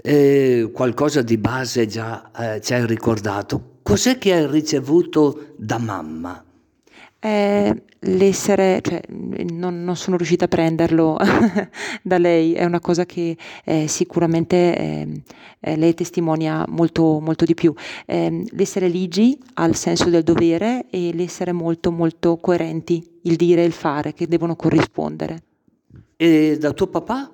eh, 0.01 0.69
qualcosa 0.73 1.21
di 1.21 1.37
base 1.37 1.87
già 1.87 2.31
eh, 2.31 2.59
ci 2.59 2.73
hai 2.73 2.85
ricordato. 2.85 3.79
Cos'è 3.81 4.17
che 4.17 4.33
hai 4.33 4.47
ricevuto 4.47 5.53
da 5.55 5.77
mamma? 5.77 6.43
Eh, 7.25 7.83
l'essere, 7.99 8.81
cioè, 8.81 9.01
non, 9.07 9.81
non, 9.85 9.95
sono 9.95 10.17
riuscita 10.17 10.43
a 10.43 10.49
prenderlo 10.49 11.17
da 12.03 12.17
lei, 12.17 12.51
è 12.51 12.65
una 12.65 12.81
cosa 12.81 13.05
che 13.05 13.37
eh, 13.63 13.87
sicuramente 13.87 14.77
eh, 14.77 15.21
eh, 15.61 15.77
lei 15.77 15.93
testimonia 15.93 16.65
molto, 16.67 17.21
molto 17.21 17.45
di 17.45 17.53
più. 17.53 17.73
Ehm, 18.07 18.43
l'essere 18.51 18.89
ligi 18.89 19.39
al 19.53 19.75
senso 19.75 20.09
del 20.09 20.23
dovere 20.23 20.87
e 20.89 21.13
l'essere 21.13 21.53
molto, 21.53 21.93
molto 21.93 22.35
coerenti, 22.35 23.19
il 23.21 23.37
dire 23.37 23.61
e 23.61 23.67
il 23.67 23.71
fare, 23.71 24.13
che 24.13 24.27
devono 24.27 24.57
corrispondere. 24.57 25.43
E 26.17 26.57
da 26.59 26.73
tuo 26.73 26.87
papà? 26.87 27.31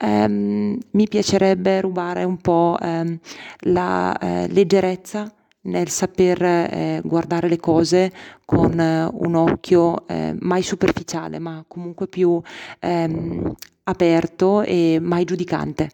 Um, 0.00 0.76
mi 0.90 1.06
piacerebbe 1.06 1.80
rubare 1.80 2.24
un 2.24 2.38
po' 2.38 2.76
um, 2.80 3.16
la 3.60 4.18
uh, 4.20 4.52
leggerezza 4.52 5.32
nel 5.62 5.88
saper 5.88 6.42
eh, 6.42 7.00
guardare 7.04 7.48
le 7.48 7.58
cose 7.58 8.12
con 8.44 8.78
eh, 8.78 9.08
un 9.12 9.34
occhio 9.34 10.06
eh, 10.08 10.34
mai 10.38 10.62
superficiale, 10.62 11.38
ma 11.38 11.64
comunque 11.66 12.08
più 12.08 12.40
ehm, 12.80 13.52
aperto 13.84 14.62
e 14.62 14.98
mai 15.00 15.24
giudicante. 15.24 15.90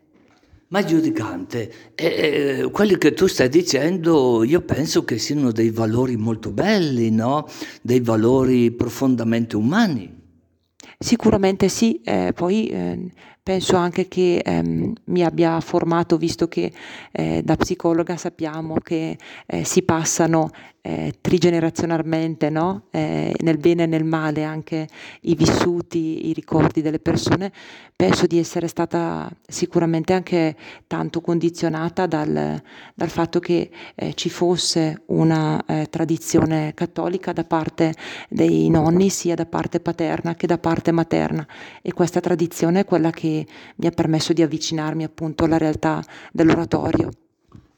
Mai 0.68 0.84
giudicante. 0.84 1.94
E, 1.94 2.68
quelli 2.70 2.98
che 2.98 3.14
tu 3.14 3.26
stai 3.26 3.48
dicendo, 3.48 4.44
io 4.44 4.60
penso 4.60 5.02
che 5.04 5.16
siano 5.16 5.50
dei 5.50 5.70
valori 5.70 6.16
molto 6.16 6.50
belli, 6.50 7.10
no? 7.10 7.46
Dei 7.80 8.00
valori 8.00 8.70
profondamente 8.70 9.56
umani. 9.56 10.16
Sicuramente 10.98 11.68
sì, 11.68 12.00
eh, 12.02 12.32
poi 12.34 12.66
eh, 12.66 13.12
penso 13.48 13.76
anche 13.76 14.08
che 14.08 14.42
ehm, 14.44 14.92
mi 15.04 15.24
abbia 15.24 15.58
formato, 15.60 16.18
visto 16.18 16.48
che 16.48 16.70
eh, 17.10 17.40
da 17.42 17.56
psicologa 17.56 18.18
sappiamo 18.18 18.74
che 18.74 19.16
eh, 19.46 19.64
si 19.64 19.84
passano 19.84 20.50
eh, 20.88 21.14
trigenerazionalmente, 21.20 22.48
no? 22.48 22.84
eh, 22.90 23.34
nel 23.40 23.58
bene 23.58 23.82
e 23.82 23.86
nel 23.86 24.04
male, 24.04 24.44
anche 24.44 24.88
i 25.22 25.34
vissuti, 25.34 26.28
i 26.28 26.32
ricordi 26.32 26.80
delle 26.80 26.98
persone, 26.98 27.52
penso 27.94 28.26
di 28.26 28.38
essere 28.38 28.68
stata 28.68 29.30
sicuramente 29.46 30.14
anche 30.14 30.56
tanto 30.86 31.20
condizionata 31.20 32.06
dal, 32.06 32.62
dal 32.94 33.08
fatto 33.08 33.38
che 33.38 33.70
eh, 33.94 34.14
ci 34.14 34.30
fosse 34.30 35.02
una 35.06 35.62
eh, 35.66 35.88
tradizione 35.90 36.72
cattolica 36.74 37.32
da 37.32 37.44
parte 37.44 37.92
dei 38.30 38.70
nonni, 38.70 39.10
sia 39.10 39.34
da 39.34 39.46
parte 39.46 39.80
paterna 39.80 40.36
che 40.36 40.46
da 40.46 40.58
parte 40.58 40.90
materna. 40.90 41.46
E 41.82 41.92
questa 41.92 42.20
tradizione 42.20 42.80
è 42.80 42.84
quella 42.84 43.10
che 43.10 43.37
mi 43.76 43.86
ha 43.86 43.90
permesso 43.90 44.32
di 44.32 44.42
avvicinarmi 44.42 45.04
appunto 45.04 45.44
alla 45.44 45.58
realtà 45.58 46.02
dell'oratorio. 46.32 47.10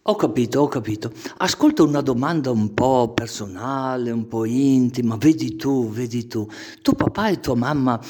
Ho 0.04 0.16
capito, 0.16 0.60
ho 0.60 0.68
capito. 0.68 1.12
Ascolta 1.36 1.82
una 1.82 2.00
domanda 2.00 2.50
un 2.50 2.72
po' 2.72 3.12
personale, 3.12 4.10
un 4.10 4.26
po' 4.28 4.44
intima. 4.44 5.16
Vedi 5.16 5.56
tu, 5.56 5.90
vedi 5.90 6.26
tu. 6.26 6.48
Tuo 6.80 6.94
papà 6.94 7.28
e 7.28 7.40
tua 7.40 7.54
mamma 7.54 8.00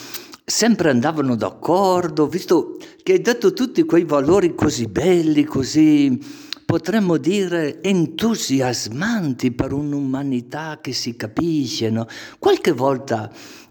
sempre 0.44 0.90
andavano 0.90 1.36
d'accordo, 1.36 2.26
visto 2.26 2.76
che 3.02 3.12
hai 3.12 3.20
detto 3.20 3.52
tutti 3.52 3.84
quei 3.84 4.04
valori 4.04 4.54
così 4.54 4.86
belli, 4.86 5.44
così 5.44 6.18
potremmo 6.64 7.16
dire 7.16 7.82
entusiasmanti 7.82 9.52
per 9.52 9.72
un'umanità 9.72 10.78
che 10.80 10.92
si 10.92 11.16
capisce, 11.16 11.90
no? 11.90 12.06
Qualche 12.38 12.72
volta 12.72 13.30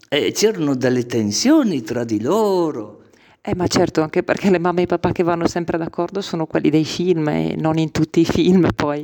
eh, 0.10 0.32
c'erano 0.32 0.76
delle 0.76 1.06
tensioni 1.06 1.82
tra 1.82 2.04
di 2.04 2.22
loro. 2.22 2.99
Eh, 3.50 3.56
ma 3.56 3.66
certo, 3.66 4.04
anche 4.04 4.22
perché 4.22 4.52
le 4.52 4.60
mamme 4.60 4.82
e 4.82 4.84
i 4.84 4.88
papà 4.88 5.12
che 5.12 5.24
vanno 5.24 5.48
sempre 5.48 5.80
d'accordo 5.80 6.22
sono 6.22 6.46
quelli 6.46 6.70
dei 6.70 6.86
film 6.86 7.30
e 7.30 7.56
non 7.58 7.80
in 7.80 7.90
tutti 7.90 8.20
i 8.20 8.26
film 8.26 8.70
poi. 8.76 9.04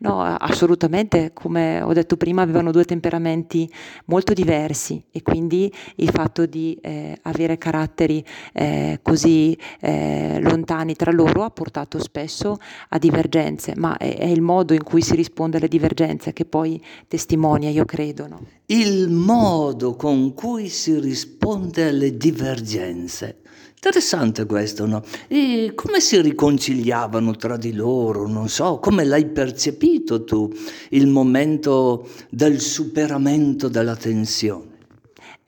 No, 0.00 0.22
assolutamente, 0.22 1.30
come 1.32 1.80
ho 1.80 1.94
detto 1.94 2.18
prima, 2.18 2.42
avevano 2.42 2.70
due 2.70 2.84
temperamenti 2.84 3.66
molto 4.06 4.34
diversi 4.34 5.02
e 5.10 5.22
quindi 5.22 5.72
il 5.96 6.10
fatto 6.10 6.44
di 6.44 6.78
eh, 6.82 7.18
avere 7.22 7.56
caratteri 7.56 8.22
eh, 8.52 9.00
così 9.00 9.56
eh, 9.80 10.38
lontani 10.42 10.94
tra 10.94 11.10
loro 11.10 11.42
ha 11.44 11.50
portato 11.50 11.98
spesso 11.98 12.58
a 12.90 12.98
divergenze, 12.98 13.72
ma 13.74 13.96
è, 13.96 14.18
è, 14.18 14.26
il 14.26 14.42
modo 14.42 14.74
in 14.74 14.82
cui 14.82 15.00
si 15.00 15.16
risponde 15.16 15.56
alle 15.56 15.68
divergenze 15.68 16.34
che 16.34 16.44
poi 16.44 16.78
testimonia, 17.06 17.70
io 17.70 17.86
credo. 17.86 18.26
No? 18.26 18.42
Il 18.66 19.08
modo 19.08 19.96
con 19.96 20.34
cui 20.34 20.68
si 20.68 21.00
risponde 21.00 21.88
alle 21.88 22.18
divergenze. 22.18 23.38
Interessante 23.78 24.44
questo, 24.44 24.86
no? 24.86 25.04
E 25.28 25.70
come 25.76 26.00
si 26.00 26.20
riconciliavano 26.20 27.36
tra 27.36 27.56
di 27.56 27.72
loro? 27.72 28.26
Non 28.26 28.48
so, 28.48 28.80
come 28.80 29.04
l'hai 29.04 29.26
percepito 29.26 30.24
tu 30.24 30.52
il 30.90 31.06
momento 31.06 32.08
del 32.28 32.60
superamento 32.60 33.68
della 33.68 33.94
tensione? 33.94 34.77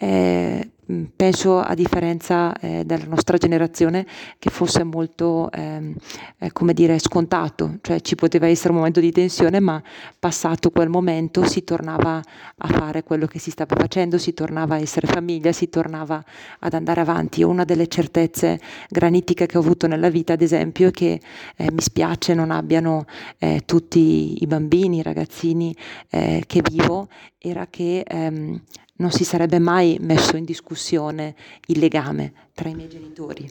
Eh, 0.02 0.70
penso 1.14 1.60
a 1.60 1.74
differenza 1.74 2.58
eh, 2.58 2.84
della 2.84 3.04
nostra 3.04 3.36
generazione 3.36 4.06
che 4.38 4.48
fosse 4.48 4.82
molto 4.82 5.50
ehm, 5.52 5.94
eh, 6.38 6.52
come 6.52 6.72
dire 6.72 6.98
scontato, 6.98 7.78
cioè 7.82 8.00
ci 8.00 8.14
poteva 8.14 8.46
essere 8.46 8.70
un 8.70 8.76
momento 8.76 8.98
di 8.98 9.12
tensione 9.12 9.60
ma 9.60 9.80
passato 10.18 10.70
quel 10.70 10.88
momento 10.88 11.44
si 11.44 11.64
tornava 11.64 12.20
a 12.56 12.66
fare 12.66 13.02
quello 13.02 13.26
che 13.26 13.38
si 13.38 13.50
stava 13.50 13.76
facendo, 13.76 14.16
si 14.16 14.32
tornava 14.32 14.76
a 14.76 14.78
essere 14.78 15.06
famiglia, 15.06 15.52
si 15.52 15.68
tornava 15.68 16.24
ad 16.60 16.72
andare 16.72 17.00
avanti. 17.02 17.42
Una 17.42 17.64
delle 17.64 17.86
certezze 17.86 18.58
granitiche 18.88 19.44
che 19.44 19.58
ho 19.58 19.60
avuto 19.60 19.86
nella 19.86 20.08
vita 20.08 20.32
ad 20.32 20.40
esempio 20.40 20.88
è 20.88 20.90
che 20.90 21.20
eh, 21.56 21.70
mi 21.70 21.80
spiace 21.80 22.34
non 22.34 22.50
abbiano 22.50 23.04
eh, 23.38 23.62
tutti 23.66 24.42
i 24.42 24.46
bambini, 24.46 24.98
i 24.98 25.02
ragazzini 25.02 25.76
eh, 26.08 26.42
che 26.46 26.62
vivo, 26.62 27.08
era 27.38 27.66
che 27.68 28.00
ehm, 28.00 28.60
non 29.00 29.10
si 29.10 29.24
sarebbe 29.24 29.58
mai 29.58 29.96
messo 30.00 30.36
in 30.36 30.44
discussione 30.44 31.34
il 31.66 31.78
legame 31.78 32.32
tra 32.54 32.68
i 32.68 32.74
miei 32.74 32.88
genitori. 32.88 33.48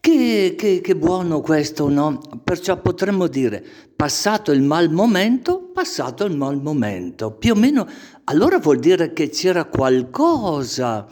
Che, 0.00 0.54
che, 0.58 0.80
che, 0.82 0.96
buono 0.96 1.40
questo, 1.40 1.88
no? 1.88 2.20
Perciò 2.42 2.78
potremmo 2.78 3.26
dire, 3.26 3.64
passato 3.96 4.52
il 4.52 4.60
mal 4.60 4.90
momento, 4.90 5.70
passato 5.72 6.24
il 6.24 6.36
mal 6.36 6.60
momento. 6.60 7.30
Più 7.30 7.52
o 7.52 7.56
meno, 7.56 7.88
allora 8.24 8.58
vuol 8.58 8.78
dire 8.80 9.14
che 9.14 9.30
c'era 9.30 9.64
qualcosa 9.64 11.06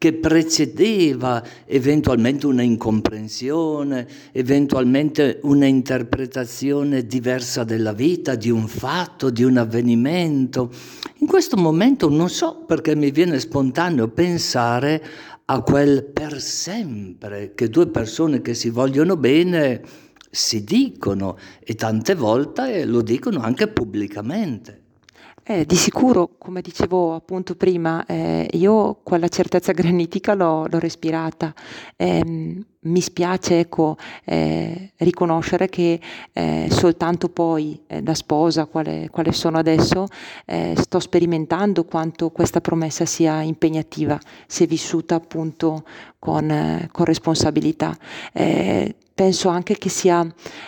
che 0.00 0.14
precedeva 0.14 1.44
eventualmente 1.66 2.46
una 2.46 2.62
incomprensione, 2.62 4.08
eventualmente 4.32 5.40
una 5.42 5.66
interpretazione 5.66 7.04
diversa 7.04 7.64
della 7.64 7.92
vita, 7.92 8.34
di 8.34 8.48
un 8.48 8.66
fatto, 8.66 9.28
di 9.28 9.44
un 9.44 9.58
avvenimento. 9.58 10.72
In 11.16 11.26
questo 11.26 11.58
momento 11.58 12.08
non 12.08 12.30
so 12.30 12.64
perché 12.66 12.96
mi 12.96 13.10
viene 13.10 13.38
spontaneo 13.38 14.08
pensare 14.08 15.04
a 15.44 15.60
quel 15.60 16.02
per 16.04 16.40
sempre 16.40 17.52
che 17.54 17.68
due 17.68 17.88
persone 17.88 18.40
che 18.40 18.54
si 18.54 18.70
vogliono 18.70 19.18
bene 19.18 19.82
si 20.30 20.64
dicono 20.64 21.36
e 21.62 21.74
tante 21.74 22.14
volte 22.14 22.86
lo 22.86 23.02
dicono 23.02 23.40
anche 23.40 23.68
pubblicamente. 23.68 24.80
Eh, 25.42 25.64
di 25.64 25.74
sicuro, 25.74 26.36
come 26.38 26.60
dicevo 26.60 27.14
appunto 27.14 27.56
prima, 27.56 28.04
eh, 28.04 28.46
io 28.52 29.00
quella 29.02 29.28
certezza 29.28 29.72
granitica 29.72 30.34
l'ho, 30.34 30.66
l'ho 30.66 30.78
respirata. 30.78 31.52
Eh, 31.96 32.62
mi 32.82 33.00
spiace 33.00 33.58
ecco, 33.58 33.96
eh, 34.24 34.92
riconoscere 34.98 35.68
che 35.68 35.98
eh, 36.32 36.68
soltanto 36.70 37.30
poi 37.30 37.80
eh, 37.86 38.02
da 38.02 38.14
sposa, 38.14 38.66
quale, 38.66 39.08
quale 39.10 39.32
sono 39.32 39.58
adesso, 39.58 40.06
sto 40.74 41.00
sperimentando 41.00 41.84
quanto 41.84 42.30
questa 42.30 42.60
promessa 42.60 43.04
sia 43.04 43.40
impegnativa, 43.42 44.18
se 44.46 44.66
vissuta 44.66 45.14
appunto 45.14 45.84
con, 46.18 46.88
con 46.90 47.04
responsabilità 47.04 47.96
penso 49.20 49.48
anche 49.50 49.76
che 49.76 49.90
sia 49.90 50.26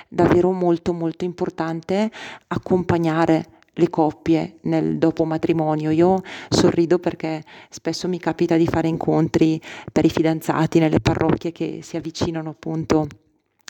davvero 0.08 0.50
molto 0.52 0.92
molto 0.92 1.24
importante 1.24 2.10
accompagnare 2.48 3.51
le 3.74 3.90
coppie 3.90 4.58
nel 4.62 4.98
dopo 4.98 5.24
matrimonio. 5.24 5.90
Io 5.90 6.22
sorrido 6.48 6.98
perché 6.98 7.42
spesso 7.70 8.08
mi 8.08 8.18
capita 8.18 8.56
di 8.56 8.66
fare 8.66 8.88
incontri 8.88 9.60
per 9.90 10.04
i 10.04 10.10
fidanzati 10.10 10.78
nelle 10.78 11.00
parrocchie 11.00 11.52
che 11.52 11.80
si 11.82 11.96
avvicinano 11.96 12.50
appunto 12.50 13.06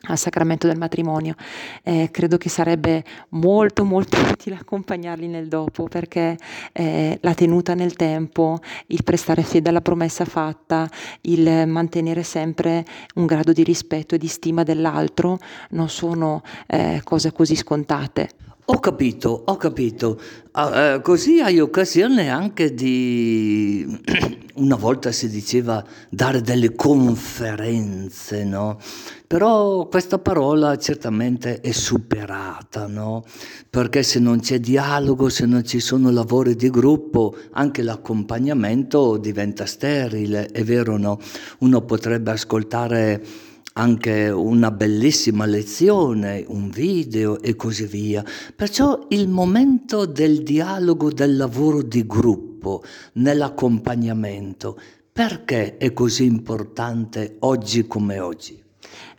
al 0.09 0.19
sacramento 0.19 0.67
del 0.67 0.79
matrimonio. 0.79 1.35
Eh, 1.83 2.09
credo 2.11 2.37
che 2.37 2.49
sarebbe 2.49 3.05
molto 3.31 3.85
molto 3.85 4.19
utile 4.31 4.57
accompagnarli 4.57 5.29
nel 5.29 5.49
dopo 5.49 5.85
perché 5.85 6.37
eh, 6.73 7.19
la 7.21 7.35
tenuta 7.35 7.75
nel 7.75 7.95
tempo, 7.95 8.59
il 8.89 9.05
prestare 9.05 9.43
fede 9.43 9.69
alla 9.69 9.81
promessa 9.81 10.25
fatta, 10.25 10.89
il 11.23 11.67
mantenere 11.67 12.23
sempre 12.23 12.85
un 13.15 13.27
grado 13.27 13.53
di 13.53 13.63
rispetto 13.63 14.15
e 14.15 14.19
di 14.19 14.27
stima 14.27 14.63
dell'altro 14.63 15.39
non 15.71 15.89
sono 15.89 16.43
eh, 16.67 17.01
cose 17.05 17.33
così 17.33 17.55
scontate. 17.55 18.42
Ho 18.67 18.79
capito, 18.79 19.43
ho 19.45 19.57
capito. 19.57 20.21
Eh, 20.55 21.01
così 21.03 21.41
hai 21.41 21.59
occasione 21.59 22.31
anche 22.31 22.73
di, 22.73 23.85
una 24.55 24.77
volta 24.77 25.11
si 25.11 25.29
diceva, 25.29 25.85
dare 26.09 26.43
delle 26.43 26.77
conferenze, 26.77 28.45
no? 28.45 28.79
Però 29.27 29.89
questa 29.89 30.19
parola 30.21 30.79
certamente 30.79 31.61
è 31.61 31.73
superata, 31.73 32.87
no? 32.87 33.25
Perché 33.69 34.05
se 34.05 34.21
non 34.21 34.39
c'è 34.39 34.61
dialogo, 34.61 35.29
se 35.29 35.45
non 35.45 35.65
ci 35.65 35.81
sono 35.81 36.13
lavori 36.13 36.55
di 36.55 36.71
gruppo, 36.71 37.35
anche 37.55 37.83
l'accompagnamento 37.83 39.17
diventa 39.17 39.67
sterile, 39.67 40.47
è 40.47 40.63
vero 40.63 40.97
no? 40.97 41.19
Uno 41.59 41.81
potrebbe 41.81 42.31
ascoltare 42.31 43.51
anche 43.75 44.29
una 44.29 44.71
bellissima 44.71 45.47
lezione, 45.47 46.45
un 46.49 46.71
video 46.71 47.41
e 47.41 47.57
così 47.57 47.87
via. 47.87 48.25
Perciò 48.55 49.07
il 49.11 49.29
momento 49.29 50.07
del 50.07 50.43
dialogo, 50.43 51.11
del 51.11 51.37
lavoro 51.37 51.83
di 51.83 52.07
gruppo, 52.07 52.83
nell'accompagnamento, 53.15 54.79
perché 55.13 55.77
è 55.77 55.93
così 55.93 56.25
importante 56.25 57.37
oggi 57.41 57.87
come 57.87 58.19
oggi? 58.19 58.62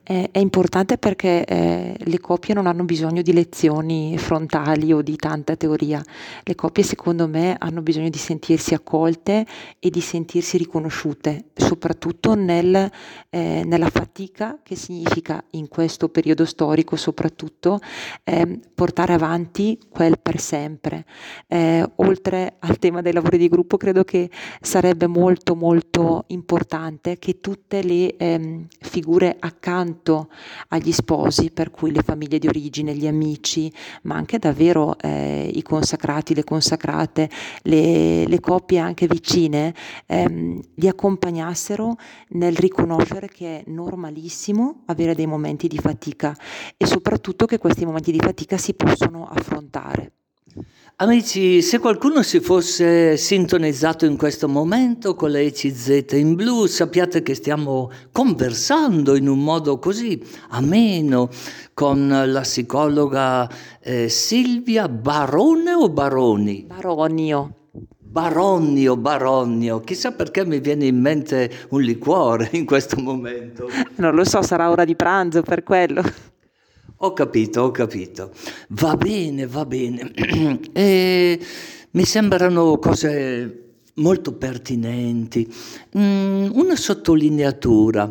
È, 0.06 0.30
è 0.34 0.40
importante 0.40 0.98
perché 0.98 1.46
eh, 1.46 1.96
le 1.98 2.20
coppie 2.20 2.54
non 2.54 2.68
hanno 2.68 2.84
bisogno 2.84 3.22
di 3.22 3.32
lezioni 3.32 4.18
frontali 4.18 4.92
o 4.92 5.02
di 5.02 5.16
tanta 5.16 5.56
teoria. 5.56 6.04
Le 6.44 6.56
coppie, 6.56 6.84
secondo 6.84 7.26
me, 7.26 7.56
hanno 7.58 7.82
bisogno 7.82 8.10
di 8.10 8.18
sentirsi 8.18 8.74
accolte 8.74 9.46
e 9.80 9.90
di 9.90 10.02
sentirsi 10.02 10.58
riconosciute, 10.58 11.46
soprattutto 11.54 12.34
nel, 12.36 12.92
eh, 13.30 13.64
nella 13.66 13.90
fatica 13.90 14.60
che 14.62 14.76
significa 14.76 15.42
in 15.52 15.70
questo 15.70 16.10
periodo 16.10 16.44
storico, 16.44 16.98
soprattutto 16.98 17.80
eh, 18.26 18.60
portare 18.76 19.14
avanti 19.14 19.80
quel 19.90 20.20
per 20.20 20.38
sempre. 20.38 21.06
Eh, 21.48 21.90
oltre 21.96 22.56
al 22.60 22.78
tema 22.78 23.02
dei 23.02 23.14
lavori 23.14 23.38
di 23.38 23.48
gruppo, 23.48 23.78
credo 23.78 24.04
che 24.04 24.30
sarebbe 24.60 25.08
molto 25.08 25.56
molto 25.56 26.26
importante 26.28 27.18
che 27.20 27.40
tutte 27.40 27.82
le 27.82 28.18
ehm, 28.18 28.68
figure 28.82 29.38
accanto 29.40 29.92
accanto 29.94 30.30
agli 30.70 30.92
sposi, 30.92 31.52
per 31.52 31.72
cui 31.72 31.92
le 31.92 32.02
famiglie 32.02 32.40
di 32.40 32.48
origine, 32.48 32.96
gli 32.96 33.08
amici, 33.08 33.72
ma 34.04 34.16
anche 34.16 34.40
davvero 34.40 34.98
eh, 35.00 35.50
i 35.54 35.62
consacrati, 35.62 36.34
le 36.34 36.44
consacrate, 36.44 37.30
le, 37.64 38.26
le 38.26 38.40
coppie 38.40 38.80
anche 38.80 39.08
vicine, 39.08 39.74
ehm, 40.08 40.60
li 40.76 40.88
accompagnassero 40.88 41.96
nel 42.30 42.56
riconoscere 42.56 43.28
che 43.28 43.60
è 43.60 43.64
normalissimo 43.68 44.84
avere 44.88 45.16
dei 45.16 45.28
momenti 45.28 45.68
di 45.68 45.78
fatica 45.78 46.36
e 46.76 46.86
soprattutto 46.86 47.46
che 47.46 47.60
questi 47.60 47.86
momenti 47.86 48.12
di 48.12 48.20
fatica 48.20 48.58
si 48.58 48.74
possono 48.74 49.28
affrontare. 49.28 50.23
Amici, 50.98 51.64
se 51.64 51.80
qualcuno 51.80 52.22
si 52.22 52.40
fosse 52.40 53.18
sintonizzato 53.18 54.06
in 54.06 54.16
questo 54.16 54.48
momento 54.48 55.16
con 55.16 55.32
la 55.32 55.40
ECZ 55.40 56.12
in 56.12 56.36
blu, 56.36 56.68
sappiate 56.68 57.24
che 57.24 57.34
stiamo 57.34 57.90
conversando 58.12 59.16
in 59.16 59.28
un 59.28 59.40
modo 59.40 59.80
così 59.80 60.24
ameno 60.50 61.30
con 61.74 62.08
la 62.08 62.42
psicologa 62.42 63.50
eh, 63.82 64.08
Silvia 64.08 64.88
Barone 64.88 65.74
o 65.74 65.90
Baroni? 65.90 66.66
Baronio. 66.68 67.56
Baronio, 67.98 68.96
Baronio, 68.96 69.80
chissà 69.80 70.12
perché 70.12 70.46
mi 70.46 70.60
viene 70.60 70.86
in 70.86 71.02
mente 71.02 71.52
un 71.70 71.82
liquore 71.82 72.50
in 72.52 72.66
questo 72.66 73.02
momento. 73.02 73.68
Non 73.96 74.14
lo 74.14 74.24
so, 74.24 74.44
sarà 74.44 74.70
ora 74.70 74.86
di 74.86 74.96
pranzo 74.96 75.42
per 75.42 75.64
quello. 75.64 76.32
Ho 77.04 77.12
capito, 77.12 77.64
ho 77.64 77.72
capito. 77.72 78.32
Va 78.70 78.96
bene, 78.96 79.46
va 79.46 79.66
bene. 79.66 80.14
e 80.72 81.38
mi 81.92 82.06
sembrano 82.06 82.78
cose 82.80 83.82
molto 83.96 84.38
pertinenti. 84.38 85.46
Mm, 85.98 86.52
una 86.54 86.78
sottolineatura. 86.78 88.10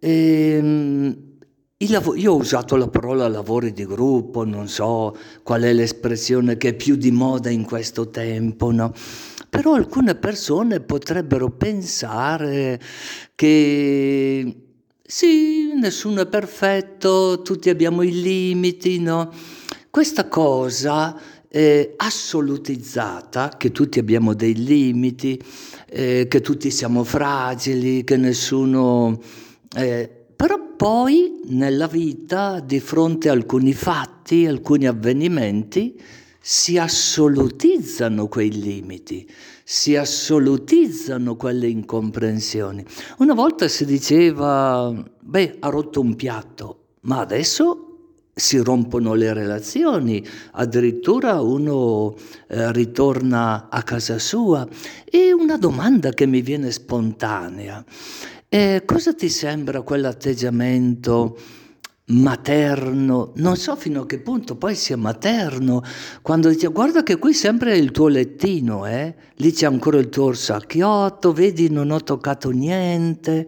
Ehm, 0.00 1.30
Lav- 1.88 2.16
io 2.16 2.32
ho 2.32 2.36
usato 2.36 2.74
la 2.74 2.88
parola 2.88 3.28
lavori 3.28 3.72
di 3.72 3.86
gruppo, 3.86 4.44
non 4.44 4.66
so 4.66 5.16
qual 5.44 5.62
è 5.62 5.72
l'espressione 5.72 6.56
che 6.56 6.70
è 6.70 6.74
più 6.74 6.96
di 6.96 7.12
moda 7.12 7.48
in 7.48 7.64
questo 7.64 8.10
tempo, 8.10 8.72
no? 8.72 8.92
Però 9.50 9.74
alcune 9.74 10.16
persone 10.16 10.80
potrebbero 10.80 11.50
pensare 11.50 12.80
che 13.36 14.71
sì, 15.14 15.74
nessuno 15.74 16.22
è 16.22 16.26
perfetto, 16.26 17.42
tutti 17.42 17.68
abbiamo 17.68 18.00
i 18.00 18.22
limiti, 18.22 18.98
no? 18.98 19.30
Questa 19.90 20.26
cosa 20.26 21.14
eh, 21.48 21.92
assolutizzata, 21.98 23.50
che 23.58 23.72
tutti 23.72 23.98
abbiamo 23.98 24.32
dei 24.32 24.54
limiti, 24.54 25.38
eh, 25.90 26.26
che 26.30 26.40
tutti 26.40 26.70
siamo 26.70 27.04
fragili, 27.04 28.04
che 28.04 28.16
nessuno... 28.16 29.20
Eh, 29.76 30.08
però 30.34 30.58
poi 30.76 31.42
nella 31.44 31.88
vita, 31.88 32.60
di 32.60 32.80
fronte 32.80 33.28
a 33.28 33.32
alcuni 33.32 33.74
fatti, 33.74 34.46
alcuni 34.46 34.86
avvenimenti, 34.86 35.94
si 36.44 36.76
assolutizzano 36.76 38.26
quei 38.26 38.50
limiti, 38.50 39.26
si 39.62 39.94
assolutizzano 39.96 41.36
quelle 41.36 41.68
incomprensioni. 41.68 42.84
Una 43.18 43.32
volta 43.32 43.68
si 43.68 43.84
diceva, 43.84 44.92
beh, 45.20 45.56
ha 45.60 45.68
rotto 45.68 46.00
un 46.00 46.16
piatto, 46.16 46.86
ma 47.02 47.20
adesso 47.20 47.86
si 48.34 48.58
rompono 48.58 49.14
le 49.14 49.32
relazioni, 49.32 50.24
addirittura 50.52 51.40
uno 51.40 52.16
eh, 52.48 52.72
ritorna 52.72 53.68
a 53.70 53.82
casa 53.84 54.18
sua. 54.18 54.66
E 55.04 55.32
una 55.32 55.56
domanda 55.56 56.10
che 56.10 56.26
mi 56.26 56.40
viene 56.40 56.72
spontanea, 56.72 57.84
eh, 58.48 58.82
cosa 58.84 59.14
ti 59.14 59.28
sembra 59.28 59.82
quell'atteggiamento? 59.82 61.36
Materno, 62.04 63.32
non 63.36 63.56
so 63.56 63.76
fino 63.76 64.02
a 64.02 64.06
che 64.06 64.18
punto 64.18 64.56
poi 64.56 64.74
sia 64.74 64.96
materno, 64.96 65.82
quando 66.20 66.48
dice 66.48 66.68
guarda 66.68 67.02
che 67.02 67.16
qui 67.16 67.32
sempre 67.32 67.72
è 67.72 67.76
il 67.76 67.90
tuo 67.90 68.08
lettino, 68.08 68.86
eh? 68.86 69.14
lì 69.36 69.52
c'è 69.52 69.66
ancora 69.66 69.98
il 69.98 70.08
tuo 70.08 70.24
orsacchiotto, 70.24 71.32
vedi 71.32 71.70
non 71.70 71.90
ho 71.90 72.00
toccato 72.00 72.50
niente, 72.50 73.46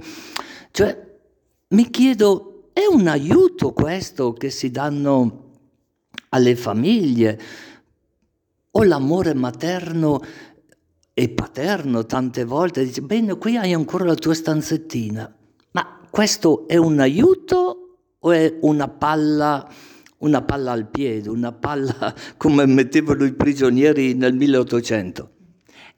cioè 0.70 1.12
mi 1.68 1.90
chiedo 1.90 2.70
è 2.72 2.86
un 2.90 3.06
aiuto 3.06 3.72
questo 3.72 4.32
che 4.32 4.50
si 4.50 4.70
danno 4.70 5.42
alle 6.30 6.56
famiglie? 6.56 7.40
O 8.72 8.82
l'amore 8.82 9.34
materno 9.34 10.20
e 11.12 11.28
paterno 11.28 12.06
tante 12.06 12.44
volte 12.44 12.84
dice 12.84 13.00
bene 13.00 13.38
qui 13.38 13.56
hai 13.56 13.72
ancora 13.72 14.04
la 14.04 14.16
tua 14.16 14.34
stanzettina. 14.34 15.32
Ma 15.70 16.00
questo 16.10 16.66
è 16.66 16.76
un 16.76 16.98
aiuto 16.98 17.83
o 18.24 18.32
è 18.32 18.56
una 18.60 18.88
palla 18.88 19.66
una 20.18 20.42
palla 20.42 20.72
al 20.72 20.86
piede 20.86 21.28
una 21.28 21.52
palla 21.52 22.14
come 22.36 22.66
mettevano 22.66 23.24
i 23.24 23.32
prigionieri 23.32 24.14
nel 24.14 24.34
1800 24.34 25.30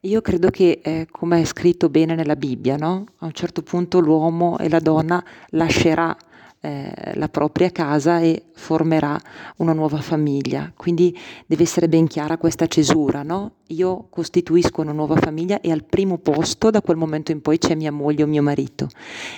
io 0.00 0.20
credo 0.20 0.50
che, 0.50 0.80
eh, 0.84 1.08
come 1.10 1.40
è 1.40 1.44
scritto 1.44 1.88
bene 1.88 2.14
nella 2.14 2.36
Bibbia, 2.36 2.76
no? 2.76 3.06
a 3.18 3.24
un 3.24 3.32
certo 3.32 3.62
punto 3.62 3.98
l'uomo 3.98 4.56
e 4.58 4.68
la 4.68 4.78
donna 4.78 5.24
lascerà 5.48 6.16
eh, 6.60 7.12
la 7.14 7.28
propria 7.28 7.70
casa 7.70 8.20
e 8.20 8.46
formerà 8.54 9.20
una 9.58 9.72
nuova 9.72 9.98
famiglia. 9.98 10.72
Quindi 10.74 11.16
deve 11.46 11.62
essere 11.62 11.88
ben 11.88 12.06
chiara 12.06 12.38
questa 12.38 12.66
cesura, 12.66 13.22
no? 13.22 13.56
Io 13.68 14.06
costituisco 14.10 14.80
una 14.80 14.92
nuova 14.92 15.16
famiglia 15.16 15.60
e 15.60 15.70
al 15.70 15.84
primo 15.84 16.18
posto 16.18 16.70
da 16.70 16.80
quel 16.80 16.96
momento 16.96 17.32
in 17.32 17.42
poi 17.42 17.58
c'è 17.58 17.74
mia 17.74 17.92
moglie 17.92 18.22
o 18.22 18.26
mio 18.26 18.42
marito. 18.42 18.88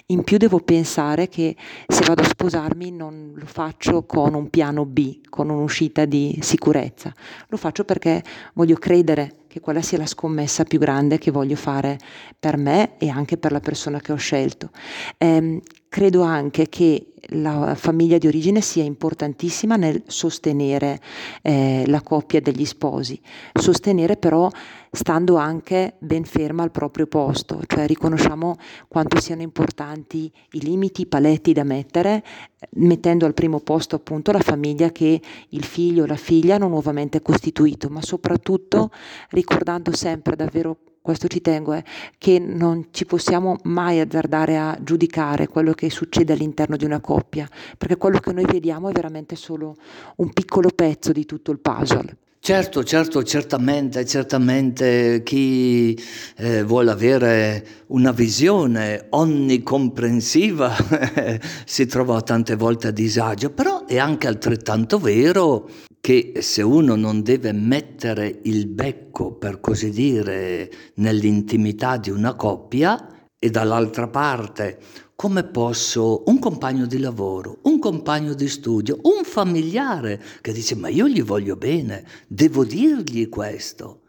In 0.07 0.23
più 0.23 0.37
devo 0.37 0.61
pensare 0.61 1.29
che 1.29 1.57
se 1.87 2.05
vado 2.07 2.23
a 2.23 2.29
sposarmi 2.29 2.91
non 2.91 3.33
lo 3.35 3.47
faccio 3.47 4.05
con 4.05 4.35
un 4.35 4.49
piano 4.49 4.85
B, 4.85 5.21
con 5.29 5.49
un'uscita 5.49 6.05
di 6.05 6.39
sicurezza. 6.43 7.13
Lo 7.49 7.57
faccio 7.57 7.85
perché 7.85 8.23
voglio 8.55 8.77
credere 8.77 9.38
che 9.59 9.61
quella 9.61 9.83
sia 9.83 9.99
la 9.99 10.07
scommessa 10.07 10.65
più 10.65 10.79
grande 10.79 11.19
che 11.19 11.31
voglio 11.31 11.57
fare 11.57 11.99
per 12.39 12.57
me 12.57 12.97
e 12.99 13.09
anche 13.09 13.37
per 13.37 13.53
la 13.53 13.61
persona 13.61 14.01
che 14.01 14.13
ho 14.13 14.17
scelto. 14.17 14.71
Eh, 15.19 15.61
credo 15.89 16.23
anche 16.23 16.69
che 16.69 17.13
la 17.33 17.75
famiglia 17.75 18.19
di 18.19 18.27
origine 18.27 18.61
sia 18.61 18.85
importantissima 18.85 19.77
nel 19.77 20.03
sostenere 20.07 21.01
eh, 21.43 21.85
la 21.87 22.01
coppia 22.01 22.41
degli 22.41 22.65
sposi, 22.65 23.21
sostenere 23.53 24.17
però 24.17 24.49
stando 24.91 25.37
anche 25.37 25.95
ben 25.99 26.25
ferma 26.25 26.63
al 26.63 26.71
proprio 26.71 27.07
posto, 27.07 27.61
cioè 27.67 27.87
riconosciamo 27.87 28.57
quanto 28.89 29.21
siano 29.21 29.43
importanti 29.43 30.31
i 30.53 30.61
limiti, 30.61 31.03
i 31.03 31.07
paletti 31.07 31.53
da 31.53 31.65
mettere, 31.65 32.23
mettendo 32.71 33.27
al 33.27 33.35
primo 33.35 33.61
posto 33.61 33.97
appunto 33.97 34.33
la 34.33 34.41
famiglia 34.41 34.91
che 34.91 35.21
il 35.49 35.65
figlio 35.65 36.05
o 36.05 36.07
la 36.07 36.17
figlia 36.17 36.57
hanno 36.57 36.69
nuovamente 36.69 37.23
costituito, 37.23 37.89
ma 37.89 38.03
soprattutto 38.03 38.91
ricordando 39.31 39.95
sempre 39.95 40.37
davvero 40.37 40.79
questo 41.01 41.27
ci 41.27 41.41
tengo, 41.41 41.73
è 41.73 41.83
che 42.19 42.39
non 42.39 42.89
ci 42.91 43.07
possiamo 43.07 43.57
mai 43.63 43.99
azzardare 43.99 44.59
a 44.59 44.79
giudicare 44.83 45.47
quello 45.47 45.73
che 45.73 45.89
succede 45.89 46.35
all'interno 46.35 46.77
di 46.77 46.85
una 46.85 47.01
coppia, 47.01 47.49
perché 47.79 47.97
quello 47.97 48.19
che 48.19 48.33
noi 48.33 48.45
vediamo 48.45 48.91
è 48.91 48.93
veramente 48.93 49.35
solo 49.35 49.77
un 50.17 50.31
piccolo 50.35 50.69
pezzo 50.69 51.13
di 51.13 51.25
tutto 51.25 51.51
il 51.51 51.61
puzzle. 51.61 52.17
Certo, 52.41 52.83
certo, 52.85 53.23
certamente, 53.25 54.07
certamente 54.07 55.23
chi 55.25 55.99
eh, 56.37 56.63
vuole 56.63 56.91
avere 56.91 57.67
una 57.89 58.13
visione 58.13 59.07
onnicomprensiva 59.11 60.75
si 61.67 61.87
trova 61.87 62.23
tante 62.23 62.55
volte 62.55 62.89
a 62.89 62.91
disagio, 62.91 63.51
però 63.51 63.85
è 63.85 63.99
anche 63.99 64.29
altrettanto 64.29 64.99
vero 64.99 65.69
che 66.01 66.35
se 66.39 66.63
uno 66.63 66.95
non 66.95 67.23
deve 67.23 67.53
mettere 67.53 68.39
il 68.45 68.67
becco, 68.67 69.33
per 69.33 69.61
così 69.61 69.91
dire, 69.91 70.71
nell'intimità 70.95 71.99
di 71.99 72.11
una 72.11 72.35
coppia, 72.35 73.19
e 73.41 73.51
dall'altra 73.51 74.09
parte 74.09 74.79
come 75.21 75.43
posso 75.43 76.23
un 76.27 76.39
compagno 76.39 76.87
di 76.87 77.01
lavoro, 77.01 77.59
un 77.63 77.81
compagno 77.81 78.35
di 78.35 78.47
studio, 78.47 79.01
un 79.03 79.25
familiare 79.25 80.23
che 80.41 80.53
dice 80.53 80.77
ma 80.77 80.89
io 80.89 81.09
gli 81.09 81.25
voglio 81.25 81.57
bene, 81.57 82.07
devo 82.29 82.65
dirgli 82.65 83.29
questo. 83.29 84.03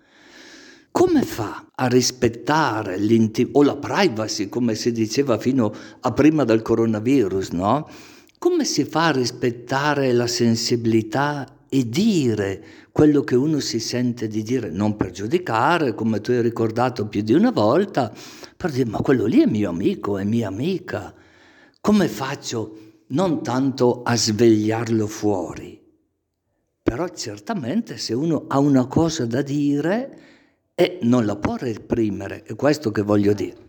Come 0.91 1.23
fa 1.23 1.65
a 1.73 1.87
rispettare 1.87 2.99
l'intimità 2.99 3.57
o 3.57 3.63
la 3.63 3.77
privacy, 3.77 4.49
come 4.49 4.75
si 4.75 4.91
diceva 4.91 5.39
fino 5.39 5.73
a 5.99 6.11
prima 6.11 6.43
del 6.43 6.61
coronavirus, 6.61 7.49
no? 7.53 7.89
Come 8.37 8.63
si 8.63 8.83
fa 8.83 9.07
a 9.07 9.11
rispettare 9.11 10.11
la 10.11 10.27
sensibilità 10.27 11.58
e 11.69 11.87
dire 11.87 12.63
quello 12.91 13.21
che 13.21 13.35
uno 13.35 13.59
si 13.59 13.79
sente 13.79 14.27
di 14.27 14.41
dire, 14.41 14.69
non 14.69 14.95
per 14.95 15.11
giudicare, 15.11 15.93
come 15.93 16.19
tu 16.19 16.31
hai 16.31 16.41
ricordato 16.41 17.07
più 17.07 17.21
di 17.21 17.33
una 17.33 17.51
volta, 17.51 18.13
per 18.57 18.71
dire 18.71 18.89
ma 18.89 18.99
quello 18.99 19.25
lì 19.25 19.41
è 19.41 19.45
mio 19.45 19.69
amico, 19.69 20.17
è 20.17 20.23
mia 20.23 20.47
amica. 20.47 21.13
Come 21.79 22.07
faccio 22.07 23.03
non 23.07 23.41
tanto 23.41 24.01
a 24.03 24.15
svegliarlo 24.15 25.07
fuori, 25.07 25.79
però 26.81 27.07
certamente 27.09 27.97
se 27.97 28.13
uno 28.13 28.45
ha 28.47 28.59
una 28.59 28.87
cosa 28.87 29.25
da 29.25 29.41
dire 29.41 30.19
e 30.75 30.99
non 31.03 31.25
la 31.25 31.35
può 31.35 31.55
reprimere, 31.55 32.43
è 32.43 32.55
questo 32.55 32.91
che 32.91 33.01
voglio 33.01 33.33
dire. 33.33 33.67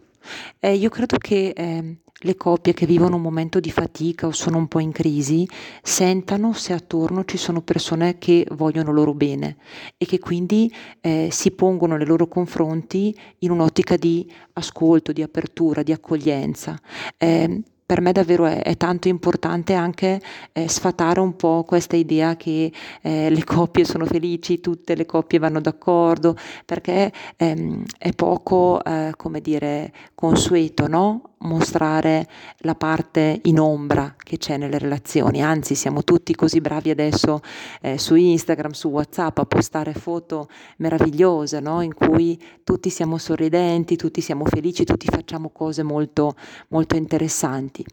Eh, 0.58 0.74
io 0.74 0.88
credo 0.88 1.16
che 1.18 1.52
eh, 1.54 1.98
le 2.22 2.36
coppie 2.36 2.74
che 2.74 2.86
vivono 2.86 3.16
un 3.16 3.22
momento 3.22 3.60
di 3.60 3.70
fatica 3.70 4.26
o 4.26 4.32
sono 4.32 4.58
un 4.58 4.68
po' 4.68 4.80
in 4.80 4.92
crisi 4.92 5.48
sentano 5.82 6.52
se 6.52 6.72
attorno 6.74 7.24
ci 7.24 7.38
sono 7.38 7.62
persone 7.62 8.18
che 8.18 8.46
vogliono 8.50 8.92
loro 8.92 9.14
bene 9.14 9.56
e 9.96 10.04
che 10.04 10.18
quindi 10.18 10.72
eh, 11.00 11.28
si 11.30 11.50
pongono 11.52 11.96
nei 11.96 12.06
loro 12.06 12.28
confronti 12.28 13.16
in 13.38 13.50
un'ottica 13.50 13.96
di 13.96 14.30
ascolto, 14.52 15.12
di 15.12 15.22
apertura, 15.22 15.82
di 15.82 15.92
accoglienza. 15.92 16.78
Eh, 17.16 17.62
per 17.90 18.00
me 18.00 18.12
davvero 18.12 18.44
è, 18.44 18.62
è 18.62 18.76
tanto 18.76 19.08
importante 19.08 19.74
anche 19.74 20.20
eh, 20.52 20.68
sfatare 20.68 21.18
un 21.18 21.34
po' 21.34 21.64
questa 21.66 21.96
idea 21.96 22.36
che 22.36 22.70
eh, 23.00 23.30
le 23.30 23.44
coppie 23.44 23.84
sono 23.84 24.04
felici, 24.04 24.60
tutte 24.60 24.94
le 24.94 25.06
coppie 25.06 25.40
vanno 25.40 25.60
d'accordo, 25.60 26.36
perché 26.64 27.10
ehm, 27.36 27.82
è 27.98 28.12
poco, 28.12 28.80
eh, 28.84 29.12
come 29.16 29.40
dire, 29.40 29.92
consueto, 30.14 30.86
no? 30.86 31.29
Mostrare 31.40 32.28
la 32.58 32.74
parte 32.74 33.40
in 33.44 33.58
ombra 33.58 34.14
che 34.16 34.36
c'è 34.36 34.56
nelle 34.56 34.78
relazioni, 34.78 35.42
anzi 35.42 35.74
siamo 35.74 36.02
tutti 36.04 36.34
così 36.34 36.60
bravi 36.60 36.90
adesso 36.90 37.40
eh, 37.80 37.98
su 37.98 38.14
Instagram, 38.14 38.72
su 38.72 38.88
Whatsapp 38.88 39.38
a 39.38 39.46
postare 39.46 39.94
foto 39.94 40.48
meravigliose 40.78 41.60
no? 41.60 41.80
in 41.80 41.94
cui 41.94 42.40
tutti 42.62 42.90
siamo 42.90 43.18
sorridenti, 43.18 43.96
tutti 43.96 44.20
siamo 44.20 44.44
felici, 44.44 44.84
tutti 44.84 45.06
facciamo 45.06 45.50
cose 45.50 45.82
molto, 45.82 46.34
molto 46.68 46.96
interessanti 46.96 47.84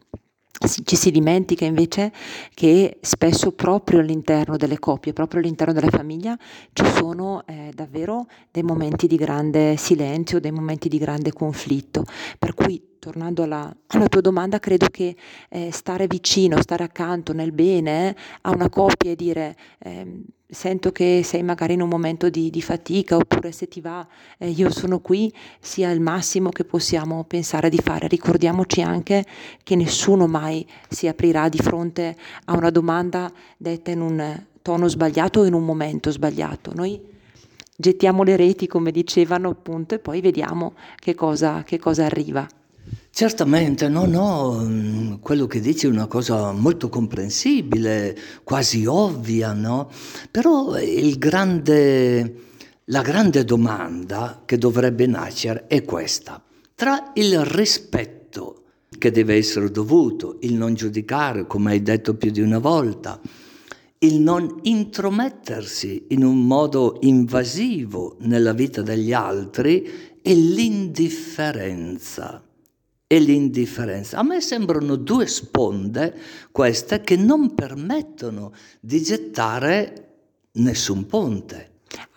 ci 0.84 0.96
si 0.96 1.10
dimentica 1.10 1.64
invece 1.64 2.12
che 2.52 2.98
spesso 3.00 3.52
proprio 3.52 4.00
all'interno 4.00 4.56
delle 4.56 4.78
coppie, 4.78 5.12
proprio 5.12 5.40
all'interno 5.40 5.72
della 5.72 5.90
famiglia 5.90 6.36
ci 6.72 6.84
sono 6.84 7.44
eh, 7.46 7.70
davvero 7.74 8.26
dei 8.50 8.62
momenti 8.62 9.06
di 9.06 9.16
grande 9.16 9.76
silenzio, 9.76 10.40
dei 10.40 10.50
momenti 10.50 10.88
di 10.88 10.98
grande 10.98 11.32
conflitto, 11.32 12.04
per 12.38 12.54
cui 12.54 12.96
tornando 12.98 13.44
alla, 13.44 13.74
alla, 13.88 14.08
tua 14.08 14.20
domanda, 14.20 14.58
credo 14.58 14.88
che 14.90 15.16
eh, 15.48 15.70
stare 15.72 16.06
vicino, 16.06 16.60
stare 16.60 16.84
accanto 16.84 17.32
nel 17.32 17.52
bene 17.52 18.10
eh, 18.10 18.16
a 18.42 18.50
una 18.50 18.68
coppia 18.68 19.12
e 19.12 19.16
dire 19.16 19.56
eh, 19.78 20.22
sento 20.50 20.92
che 20.92 21.20
sei 21.24 21.42
magari 21.42 21.74
in 21.74 21.82
un 21.82 21.88
momento 21.88 22.30
di, 22.30 22.48
di 22.48 22.62
fatica 22.62 23.16
oppure 23.16 23.52
se 23.52 23.68
ti 23.68 23.82
va 23.82 24.06
eh, 24.38 24.48
io 24.48 24.70
sono 24.70 25.00
qui 25.00 25.32
sia 25.60 25.90
il 25.90 26.00
massimo 26.00 26.48
che 26.48 26.64
possiamo 26.64 27.24
pensare 27.24 27.68
di 27.68 27.78
fare. 27.78 28.08
Ricordiamoci 28.08 28.80
anche 28.80 29.24
che 29.62 29.76
nessuno 29.76 30.26
mai 30.26 30.66
si 30.88 31.06
aprirà 31.06 31.48
di 31.48 31.58
fronte 31.58 32.16
a 32.46 32.56
una 32.56 32.70
domanda 32.70 33.30
detta 33.56 33.90
in 33.90 34.00
un 34.00 34.42
tono 34.62 34.88
sbagliato 34.88 35.40
o 35.40 35.44
in 35.44 35.52
un 35.52 35.64
momento 35.64 36.10
sbagliato. 36.10 36.72
Noi 36.74 37.00
gettiamo 37.76 38.22
le 38.22 38.36
reti 38.36 38.66
come 38.66 38.90
dicevano 38.90 39.50
appunto 39.50 39.94
e 39.94 39.98
poi 39.98 40.20
vediamo 40.20 40.74
che 40.96 41.14
cosa, 41.14 41.62
che 41.62 41.78
cosa 41.78 42.06
arriva. 42.06 42.46
Certamente, 43.10 43.88
no, 43.88 44.06
no, 44.06 44.60
mm, 44.62 45.14
quello 45.20 45.48
che 45.48 45.58
dici 45.58 45.86
è 45.86 45.88
una 45.88 46.06
cosa 46.06 46.52
molto 46.52 46.88
comprensibile, 46.88 48.16
quasi 48.44 48.86
ovvia, 48.86 49.52
no? 49.52 49.90
Però 50.30 50.74
grande, 51.16 52.34
la 52.84 53.02
grande 53.02 53.44
domanda 53.44 54.42
che 54.44 54.56
dovrebbe 54.56 55.06
nascere 55.06 55.66
è 55.66 55.84
questa. 55.84 56.40
Tra 56.76 57.10
il 57.14 57.44
rispetto 57.44 58.62
che 58.96 59.10
deve 59.10 59.34
essere 59.34 59.72
dovuto, 59.72 60.36
il 60.42 60.54
non 60.54 60.74
giudicare, 60.74 61.48
come 61.48 61.72
hai 61.72 61.82
detto 61.82 62.14
più 62.14 62.30
di 62.30 62.40
una 62.40 62.60
volta, 62.60 63.20
il 63.98 64.20
non 64.20 64.60
intromettersi 64.62 66.04
in 66.10 66.22
un 66.22 66.46
modo 66.46 66.98
invasivo 67.00 68.14
nella 68.20 68.52
vita 68.52 68.80
degli 68.80 69.12
altri 69.12 69.90
e 70.22 70.34
l'indifferenza 70.34 72.44
e 73.10 73.18
l'indifferenza. 73.18 74.18
A 74.18 74.22
me 74.22 74.40
sembrano 74.42 74.94
due 74.94 75.26
sponde 75.26 76.14
queste 76.52 77.00
che 77.00 77.16
non 77.16 77.54
permettono 77.54 78.52
di 78.80 79.02
gettare 79.02 80.08
nessun 80.52 81.06
ponte. 81.06 81.70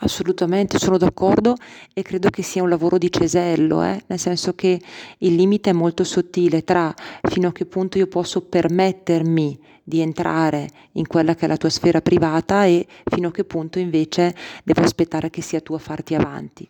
Assolutamente, 0.03 0.77
sono 0.77 0.97
d'accordo 0.97 1.55
e 1.93 2.01
credo 2.01 2.29
che 2.29 2.41
sia 2.43 2.61
un 2.61 2.67
lavoro 2.67 2.97
di 2.97 3.09
cesello, 3.09 3.81
eh? 3.83 4.03
nel 4.07 4.19
senso 4.19 4.53
che 4.53 4.81
il 5.19 5.35
limite 5.35 5.69
è 5.69 5.73
molto 5.73 6.03
sottile 6.03 6.63
tra 6.65 6.93
fino 7.21 7.47
a 7.47 7.51
che 7.53 7.65
punto 7.65 7.97
io 7.97 8.07
posso 8.07 8.41
permettermi 8.41 9.59
di 9.83 10.01
entrare 10.01 10.67
in 10.93 11.07
quella 11.07 11.35
che 11.35 11.45
è 11.45 11.47
la 11.47 11.57
tua 11.57 11.69
sfera 11.69 12.01
privata 12.01 12.65
e 12.65 12.85
fino 13.05 13.29
a 13.29 13.31
che 13.31 13.45
punto 13.45 13.79
invece 13.79 14.35
devo 14.63 14.81
aspettare 14.81 15.29
che 15.29 15.41
sia 15.41 15.61
tu 15.61 15.73
a 15.73 15.79
farti 15.79 16.15
avanti. 16.15 16.67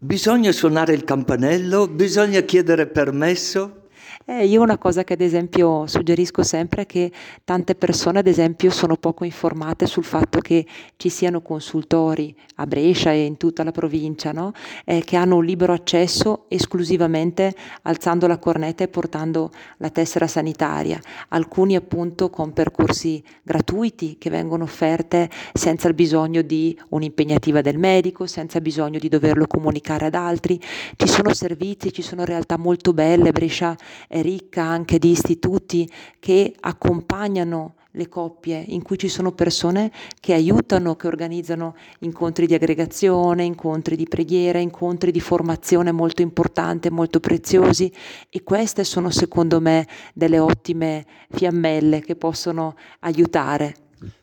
Bisogna 0.00 0.52
suonare 0.52 0.92
il 0.92 1.02
campanello, 1.02 1.88
bisogna 1.88 2.40
chiedere 2.42 2.86
permesso, 2.86 3.87
eh, 4.30 4.44
io 4.44 4.60
una 4.60 4.76
cosa 4.76 5.04
che 5.04 5.14
ad 5.14 5.22
esempio 5.22 5.86
suggerisco 5.86 6.42
sempre 6.42 6.82
è 6.82 6.86
che 6.86 7.10
tante 7.44 7.74
persone 7.74 8.18
ad 8.18 8.26
esempio 8.26 8.70
sono 8.70 8.96
poco 8.96 9.24
informate 9.24 9.86
sul 9.86 10.04
fatto 10.04 10.40
che 10.40 10.66
ci 10.96 11.08
siano 11.08 11.40
consultori 11.40 12.36
a 12.56 12.66
Brescia 12.66 13.10
e 13.10 13.24
in 13.24 13.38
tutta 13.38 13.64
la 13.64 13.70
provincia 13.70 14.32
no? 14.32 14.52
eh, 14.84 15.02
che 15.02 15.16
hanno 15.16 15.36
un 15.36 15.46
libero 15.46 15.72
accesso 15.72 16.44
esclusivamente 16.48 17.54
alzando 17.82 18.26
la 18.26 18.36
cornetta 18.36 18.84
e 18.84 18.88
portando 18.88 19.50
la 19.78 19.88
tessera 19.88 20.26
sanitaria, 20.26 21.00
alcuni 21.28 21.74
appunto 21.74 22.28
con 22.28 22.52
percorsi 22.52 23.24
gratuiti 23.42 24.18
che 24.18 24.28
vengono 24.28 24.64
offerte 24.64 25.30
senza 25.54 25.88
il 25.88 25.94
bisogno 25.94 26.42
di 26.42 26.78
un'impegnativa 26.90 27.62
del 27.62 27.78
medico, 27.78 28.26
senza 28.26 28.60
bisogno 28.60 28.98
di 28.98 29.08
doverlo 29.08 29.46
comunicare 29.46 30.04
ad 30.04 30.14
altri, 30.14 30.60
ci 30.96 31.08
sono 31.08 31.32
servizi, 31.32 31.94
ci 31.94 32.02
sono 32.02 32.26
realtà 32.26 32.58
molto 32.58 32.92
belle, 32.92 33.32
Brescia 33.32 33.74
è 34.06 34.17
ricca 34.22 34.62
anche 34.62 34.98
di 34.98 35.10
istituti 35.10 35.90
che 36.18 36.54
accompagnano 36.60 37.74
le 37.92 38.08
coppie, 38.08 38.62
in 38.68 38.82
cui 38.82 38.98
ci 38.98 39.08
sono 39.08 39.32
persone 39.32 39.90
che 40.20 40.32
aiutano, 40.32 40.94
che 40.96 41.06
organizzano 41.06 41.74
incontri 42.00 42.46
di 42.46 42.54
aggregazione, 42.54 43.44
incontri 43.44 43.96
di 43.96 44.06
preghiera, 44.06 44.58
incontri 44.58 45.10
di 45.10 45.20
formazione 45.20 45.90
molto 45.90 46.22
importanti, 46.22 46.90
molto 46.90 47.20
preziosi 47.20 47.92
e 48.30 48.42
queste 48.42 48.84
sono 48.84 49.10
secondo 49.10 49.60
me 49.60 49.86
delle 50.14 50.38
ottime 50.38 51.04
fiammelle 51.30 52.00
che 52.00 52.14
possono 52.14 52.76
aiutare. 53.00 53.74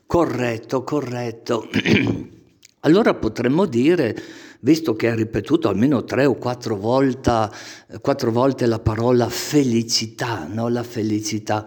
Corretto, 0.06 0.84
corretto. 0.84 1.68
allora 2.86 3.14
potremmo 3.14 3.66
dire 3.66 4.16
visto 4.60 4.94
che 4.94 5.08
ha 5.08 5.14
ripetuto 5.14 5.68
almeno 5.68 6.04
tre 6.04 6.24
o 6.24 6.36
quattro, 6.36 6.76
volta, 6.76 7.52
quattro 8.00 8.30
volte 8.30 8.66
la 8.66 8.78
parola 8.78 9.28
felicità, 9.28 10.46
no? 10.48 10.68
la 10.68 10.82
felicità. 10.82 11.66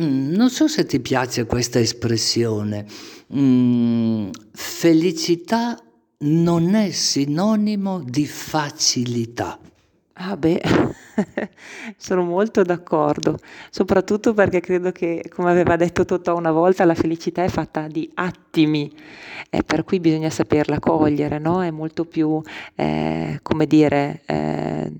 Mm, 0.00 0.32
non 0.32 0.48
so 0.50 0.68
se 0.68 0.86
ti 0.86 1.00
piace 1.00 1.46
questa 1.46 1.80
espressione. 1.80 2.86
Mm, 3.34 4.30
felicità 4.52 5.78
non 6.18 6.74
è 6.74 6.90
sinonimo 6.90 8.02
di 8.04 8.26
facilità. 8.26 9.58
Ah 10.16 10.36
beh, 10.36 10.60
sono 11.96 12.22
molto 12.22 12.62
d'accordo, 12.62 13.38
soprattutto 13.70 14.34
perché 14.34 14.60
credo 14.60 14.92
che, 14.92 15.24
come 15.34 15.50
aveva 15.50 15.76
detto 15.76 16.04
Totò 16.04 16.36
una 16.36 16.50
volta, 16.52 16.84
la 16.84 16.94
felicità 16.94 17.42
è 17.42 17.48
fatta 17.48 17.86
di 17.86 18.10
attimi, 18.14 18.92
eh, 19.48 19.62
per 19.62 19.84
cui 19.84 20.00
bisogna 20.00 20.28
saperla 20.28 20.78
cogliere, 20.80 21.38
no? 21.38 21.62
È 21.62 21.70
molto 21.70 22.04
più, 22.04 22.42
eh, 22.74 23.38
come 23.42 23.66
dire, 23.66 24.20
eh, 24.26 24.92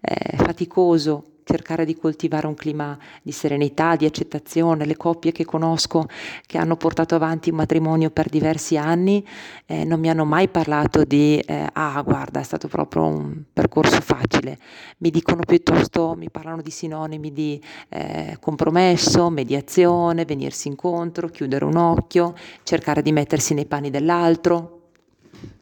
eh 0.00 0.36
faticoso 0.36 1.35
cercare 1.46 1.84
di 1.84 1.96
coltivare 1.96 2.48
un 2.48 2.56
clima 2.56 2.98
di 3.22 3.30
serenità, 3.30 3.94
di 3.94 4.04
accettazione. 4.04 4.84
Le 4.84 4.96
coppie 4.96 5.30
che 5.30 5.44
conosco 5.44 6.08
che 6.44 6.58
hanno 6.58 6.76
portato 6.76 7.14
avanti 7.14 7.50
un 7.50 7.56
matrimonio 7.56 8.10
per 8.10 8.28
diversi 8.28 8.76
anni 8.76 9.24
eh, 9.66 9.84
non 9.84 10.00
mi 10.00 10.10
hanno 10.10 10.24
mai 10.24 10.48
parlato 10.48 11.04
di 11.04 11.38
eh, 11.38 11.68
ah 11.72 12.02
guarda 12.02 12.40
è 12.40 12.42
stato 12.42 12.66
proprio 12.66 13.04
un 13.04 13.42
percorso 13.52 14.00
facile, 14.00 14.58
mi 14.98 15.10
dicono 15.10 15.42
piuttosto, 15.46 16.14
mi 16.16 16.30
parlano 16.30 16.62
di 16.62 16.70
sinonimi 16.72 17.32
di 17.32 17.62
eh, 17.90 18.36
compromesso, 18.40 19.30
mediazione, 19.30 20.24
venirsi 20.24 20.66
incontro, 20.66 21.28
chiudere 21.28 21.64
un 21.64 21.76
occhio, 21.76 22.34
cercare 22.64 23.02
di 23.02 23.12
mettersi 23.12 23.54
nei 23.54 23.66
panni 23.66 23.90
dell'altro. 23.90 24.88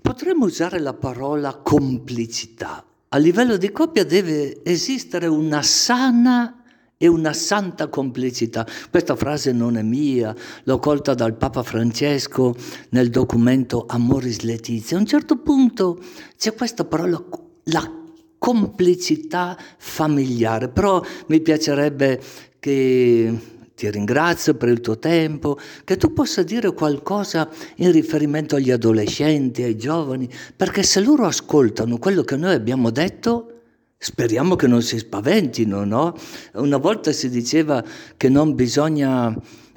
Potremmo 0.00 0.46
usare 0.46 0.78
la 0.78 0.94
parola 0.94 1.54
complicità 1.56 2.82
a 3.14 3.16
livello 3.16 3.56
di 3.56 3.70
coppia 3.70 4.04
deve 4.04 4.60
esistere 4.64 5.28
una 5.28 5.62
sana 5.62 6.64
e 6.96 7.06
una 7.06 7.32
santa 7.32 7.86
complicità. 7.86 8.66
Questa 8.90 9.14
frase 9.14 9.52
non 9.52 9.76
è 9.76 9.82
mia, 9.82 10.34
l'ho 10.64 10.78
colta 10.80 11.14
dal 11.14 11.36
Papa 11.36 11.62
Francesco 11.62 12.56
nel 12.88 13.10
documento 13.10 13.84
Amoris 13.86 14.40
Letizia. 14.40 14.96
A 14.96 15.00
un 15.00 15.06
certo 15.06 15.36
punto 15.36 16.02
c'è 16.36 16.54
questa 16.54 16.84
parola, 16.84 17.22
la 17.64 17.88
complicità 18.36 19.56
familiare, 19.76 20.68
però 20.68 21.00
mi 21.28 21.40
piacerebbe 21.40 22.20
che 22.58 23.38
ti 23.74 23.90
ringrazio 23.90 24.54
per 24.54 24.68
il 24.68 24.80
tuo 24.80 24.98
tempo, 24.98 25.58
che 25.84 25.96
tu 25.96 26.12
possa 26.12 26.42
dire 26.42 26.72
qualcosa 26.72 27.48
in 27.76 27.90
riferimento 27.90 28.56
agli 28.56 28.70
adolescenti, 28.70 29.62
ai 29.62 29.76
giovani, 29.76 30.28
perché 30.56 30.82
se 30.82 31.00
loro 31.00 31.26
ascoltano 31.26 31.98
quello 31.98 32.22
che 32.22 32.36
noi 32.36 32.54
abbiamo 32.54 32.90
detto, 32.90 33.50
speriamo 33.98 34.54
che 34.54 34.66
non 34.66 34.82
si 34.82 34.98
spaventino, 34.98 35.84
no? 35.84 36.14
Una 36.54 36.76
volta 36.76 37.10
si 37.10 37.28
diceva 37.28 37.82
che 38.16 38.28
non 38.28 38.54
bisogna 38.54 39.34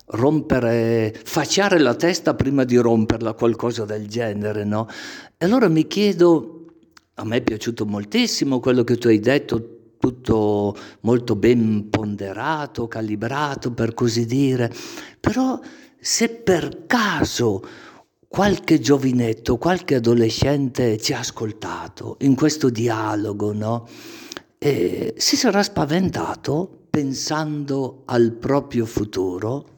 rompere, 0.10 1.14
facciare 1.24 1.80
la 1.80 1.96
testa 1.96 2.34
prima 2.36 2.64
di 2.64 2.78
romperla, 2.78 3.34
qualcosa 3.34 3.86
del 3.86 4.08
genere, 4.08 4.64
no? 4.64 4.88
E 5.38 5.46
allora 5.46 5.68
mi 5.70 5.88
chiedo, 5.88 6.66
a 7.16 7.26
me 7.26 7.38
è 7.38 7.42
piaciuto 7.42 7.86
moltissimo 7.86 8.60
quello 8.60 8.84
che 8.84 8.98
tu 8.98 9.08
hai 9.08 9.20
detto, 9.20 9.77
tutto 10.00 10.76
molto 11.02 11.36
ben 11.36 11.90
ponderato, 11.90 12.88
calibrato 12.88 13.72
per 13.72 13.94
così 13.94 14.26
dire, 14.26 14.72
però 15.20 15.60
se 16.00 16.30
per 16.30 16.86
caso 16.86 17.62
qualche 18.28 18.80
giovinetto, 18.80 19.58
qualche 19.58 19.96
adolescente 19.96 20.98
ci 20.98 21.14
ha 21.14 21.20
ascoltato 21.20 22.18
in 22.22 22.36
questo 22.36 22.70
dialogo, 22.70 23.54
no? 23.54 23.88
E 24.58 25.14
si 25.18 25.36
sarà 25.36 25.64
spaventato 25.64 26.88
pensando 26.90 28.04
al 28.06 28.32
proprio 28.34 28.86
futuro 28.86 29.77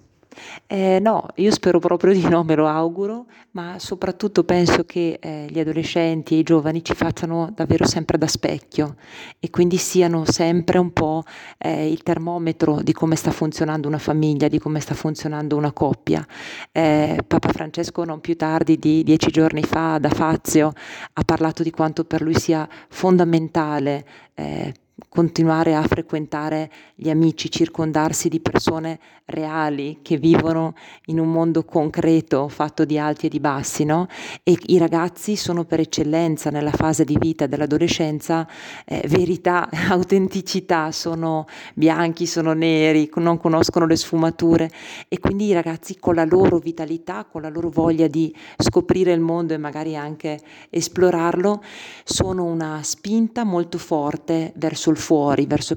eh, 0.67 0.99
no, 1.01 1.27
io 1.35 1.51
spero 1.51 1.79
proprio 1.79 2.13
di 2.13 2.27
no, 2.27 2.43
me 2.43 2.55
lo 2.55 2.67
auguro, 2.67 3.25
ma 3.51 3.79
soprattutto 3.79 4.43
penso 4.43 4.83
che 4.85 5.17
eh, 5.19 5.47
gli 5.49 5.59
adolescenti 5.59 6.35
e 6.35 6.37
i 6.39 6.43
giovani 6.43 6.83
ci 6.83 6.93
facciano 6.93 7.51
davvero 7.53 7.87
sempre 7.87 8.17
da 8.17 8.27
specchio 8.27 8.95
e 9.39 9.49
quindi 9.49 9.77
siano 9.77 10.25
sempre 10.25 10.77
un 10.77 10.93
po' 10.93 11.23
eh, 11.57 11.91
il 11.91 12.03
termometro 12.03 12.81
di 12.81 12.93
come 12.93 13.15
sta 13.15 13.31
funzionando 13.31 13.87
una 13.87 13.97
famiglia, 13.97 14.47
di 14.47 14.59
come 14.59 14.79
sta 14.79 14.93
funzionando 14.93 15.57
una 15.57 15.71
coppia. 15.71 16.25
Eh, 16.71 17.23
Papa 17.25 17.49
Francesco 17.49 18.03
non 18.03 18.21
più 18.21 18.35
tardi 18.35 18.77
di 18.77 19.03
dieci 19.03 19.31
giorni 19.31 19.63
fa 19.63 19.97
da 19.97 20.09
Fazio 20.09 20.71
ha 21.13 21.23
parlato 21.23 21.63
di 21.63 21.71
quanto 21.71 22.05
per 22.05 22.21
lui 22.21 22.35
sia 22.35 22.67
fondamentale 22.89 24.05
eh, 24.35 24.73
continuare 25.07 25.75
a 25.75 25.83
frequentare 25.83 26.69
gli 26.95 27.09
amici, 27.09 27.49
circondarsi 27.49 28.27
di 28.27 28.39
persone 28.39 28.99
reali 29.29 29.99
che 30.01 30.17
vivono 30.17 30.73
in 31.05 31.19
un 31.19 31.31
mondo 31.31 31.63
concreto 31.63 32.47
fatto 32.47 32.85
di 32.85 32.97
alti 32.97 33.27
e 33.27 33.29
di 33.29 33.39
bassi, 33.39 33.85
no? 33.85 34.07
E 34.43 34.57
i 34.67 34.77
ragazzi 34.77 35.35
sono 35.35 35.63
per 35.63 35.79
eccellenza 35.79 36.49
nella 36.49 36.71
fase 36.71 37.05
di 37.05 37.17
vita 37.17 37.47
dell'adolescenza 37.47 38.47
eh, 38.85 39.03
verità, 39.07 39.69
autenticità, 39.89 40.91
sono 40.91 41.45
bianchi, 41.73 42.25
sono 42.25 42.53
neri, 42.53 43.09
non 43.15 43.37
conoscono 43.37 43.85
le 43.85 43.95
sfumature 43.95 44.71
e 45.07 45.19
quindi 45.19 45.47
i 45.47 45.53
ragazzi 45.53 45.97
con 45.99 46.15
la 46.15 46.25
loro 46.25 46.57
vitalità, 46.57 47.25
con 47.25 47.41
la 47.41 47.49
loro 47.49 47.69
voglia 47.69 48.07
di 48.07 48.33
scoprire 48.57 49.11
il 49.11 49.19
mondo 49.19 49.53
e 49.53 49.57
magari 49.57 49.95
anche 49.95 50.39
esplorarlo, 50.69 51.61
sono 52.03 52.45
una 52.45 52.81
spinta 52.83 53.43
molto 53.43 53.77
forte 53.77 54.53
verso 54.55 54.88
il 54.89 54.97
fuori, 54.97 55.45
verso, 55.45 55.75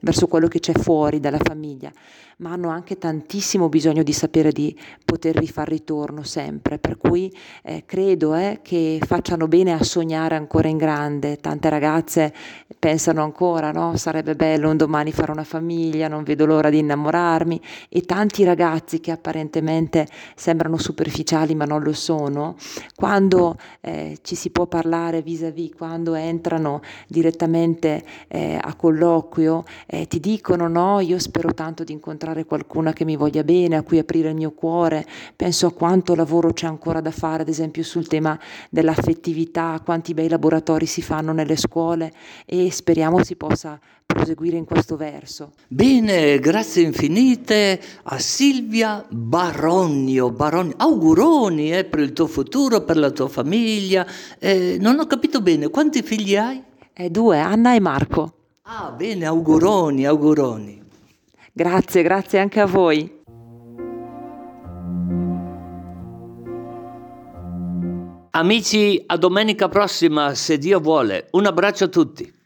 verso 0.00 0.26
quello 0.26 0.48
che 0.48 0.60
c'è 0.60 0.72
fuori 0.72 1.20
dalla 1.20 1.38
famiglia 1.42 1.90
ma 2.38 2.52
hanno 2.52 2.68
anche 2.68 2.98
tantissimo 2.98 3.68
bisogno 3.68 4.04
di 4.04 4.12
sapere 4.12 4.52
di 4.52 4.76
potervi 5.04 5.48
far 5.48 5.68
ritorno 5.68 6.22
sempre, 6.22 6.78
per 6.78 6.96
cui 6.96 7.34
eh, 7.64 7.82
credo 7.84 8.34
eh, 8.36 8.60
che 8.62 9.00
facciano 9.04 9.48
bene 9.48 9.72
a 9.72 9.82
sognare 9.82 10.36
ancora 10.36 10.68
in 10.68 10.76
grande. 10.76 11.38
Tante 11.38 11.68
ragazze 11.68 12.32
pensano 12.78 13.24
ancora, 13.24 13.72
no? 13.72 13.96
Sarebbe 13.96 14.36
bello 14.36 14.70
un 14.70 14.76
domani 14.76 15.10
fare 15.10 15.32
una 15.32 15.42
famiglia, 15.42 16.06
non 16.06 16.22
vedo 16.22 16.46
l'ora 16.46 16.70
di 16.70 16.78
innamorarmi 16.78 17.60
e 17.88 18.02
tanti 18.02 18.44
ragazzi 18.44 19.00
che 19.00 19.10
apparentemente 19.10 20.06
sembrano 20.36 20.76
superficiali 20.78 21.56
ma 21.56 21.64
non 21.64 21.82
lo 21.82 21.92
sono, 21.92 22.54
quando 22.94 23.56
eh, 23.80 24.18
ci 24.22 24.36
si 24.36 24.50
può 24.50 24.66
parlare 24.66 25.22
vis-à-vis, 25.22 25.74
quando 25.74 26.14
entrano 26.14 26.82
direttamente 27.08 28.04
eh, 28.28 28.58
a 28.60 28.74
colloquio 28.74 29.64
eh, 29.86 30.06
ti 30.06 30.20
dicono 30.20 30.68
no, 30.68 31.00
io 31.00 31.18
spero 31.18 31.52
tanto 31.52 31.82
di 31.82 31.92
incontrare 31.92 32.26
qualcuna 32.44 32.92
che 32.92 33.04
mi 33.04 33.16
voglia 33.16 33.42
bene, 33.44 33.76
a 33.76 33.82
cui 33.82 33.98
aprire 33.98 34.28
il 34.28 34.34
mio 34.34 34.52
cuore, 34.52 35.06
penso 35.36 35.66
a 35.66 35.72
quanto 35.72 36.14
lavoro 36.14 36.52
c'è 36.52 36.66
ancora 36.66 37.00
da 37.00 37.10
fare, 37.10 37.42
ad 37.42 37.48
esempio 37.48 37.82
sul 37.82 38.06
tema 38.06 38.38
dell'affettività, 38.70 39.80
quanti 39.84 40.14
bei 40.14 40.28
laboratori 40.28 40.86
si 40.86 41.02
fanno 41.02 41.32
nelle 41.32 41.56
scuole 41.56 42.12
e 42.46 42.70
speriamo 42.70 43.22
si 43.22 43.36
possa 43.36 43.78
proseguire 44.06 44.56
in 44.56 44.64
questo 44.64 44.96
verso. 44.96 45.52
Bene, 45.68 46.38
grazie 46.38 46.82
infinite 46.82 47.78
a 48.04 48.18
Silvia 48.18 49.04
Baronio. 49.08 50.30
Baronio. 50.30 50.74
Auguroni 50.78 51.72
eh, 51.72 51.84
per 51.84 52.00
il 52.00 52.14
tuo 52.14 52.26
futuro, 52.26 52.82
per 52.82 52.96
la 52.96 53.10
tua 53.10 53.28
famiglia. 53.28 54.06
Eh, 54.38 54.78
non 54.80 54.98
ho 54.98 55.06
capito 55.06 55.42
bene, 55.42 55.68
quanti 55.68 56.02
figli 56.02 56.36
hai? 56.36 56.62
Eh, 56.94 57.10
due, 57.10 57.38
Anna 57.38 57.74
e 57.74 57.80
Marco. 57.80 58.32
Ah, 58.62 58.90
bene, 58.90 59.26
auguroni, 59.26 60.06
auguroni. 60.06 60.77
Grazie, 61.58 62.02
grazie 62.02 62.38
anche 62.38 62.60
a 62.60 62.66
voi. 62.66 63.12
Amici, 68.30 69.02
a 69.04 69.16
domenica 69.16 69.66
prossima, 69.66 70.36
se 70.36 70.56
Dio 70.56 70.78
vuole. 70.78 71.26
Un 71.32 71.46
abbraccio 71.46 71.82
a 71.82 71.88
tutti. 71.88 72.32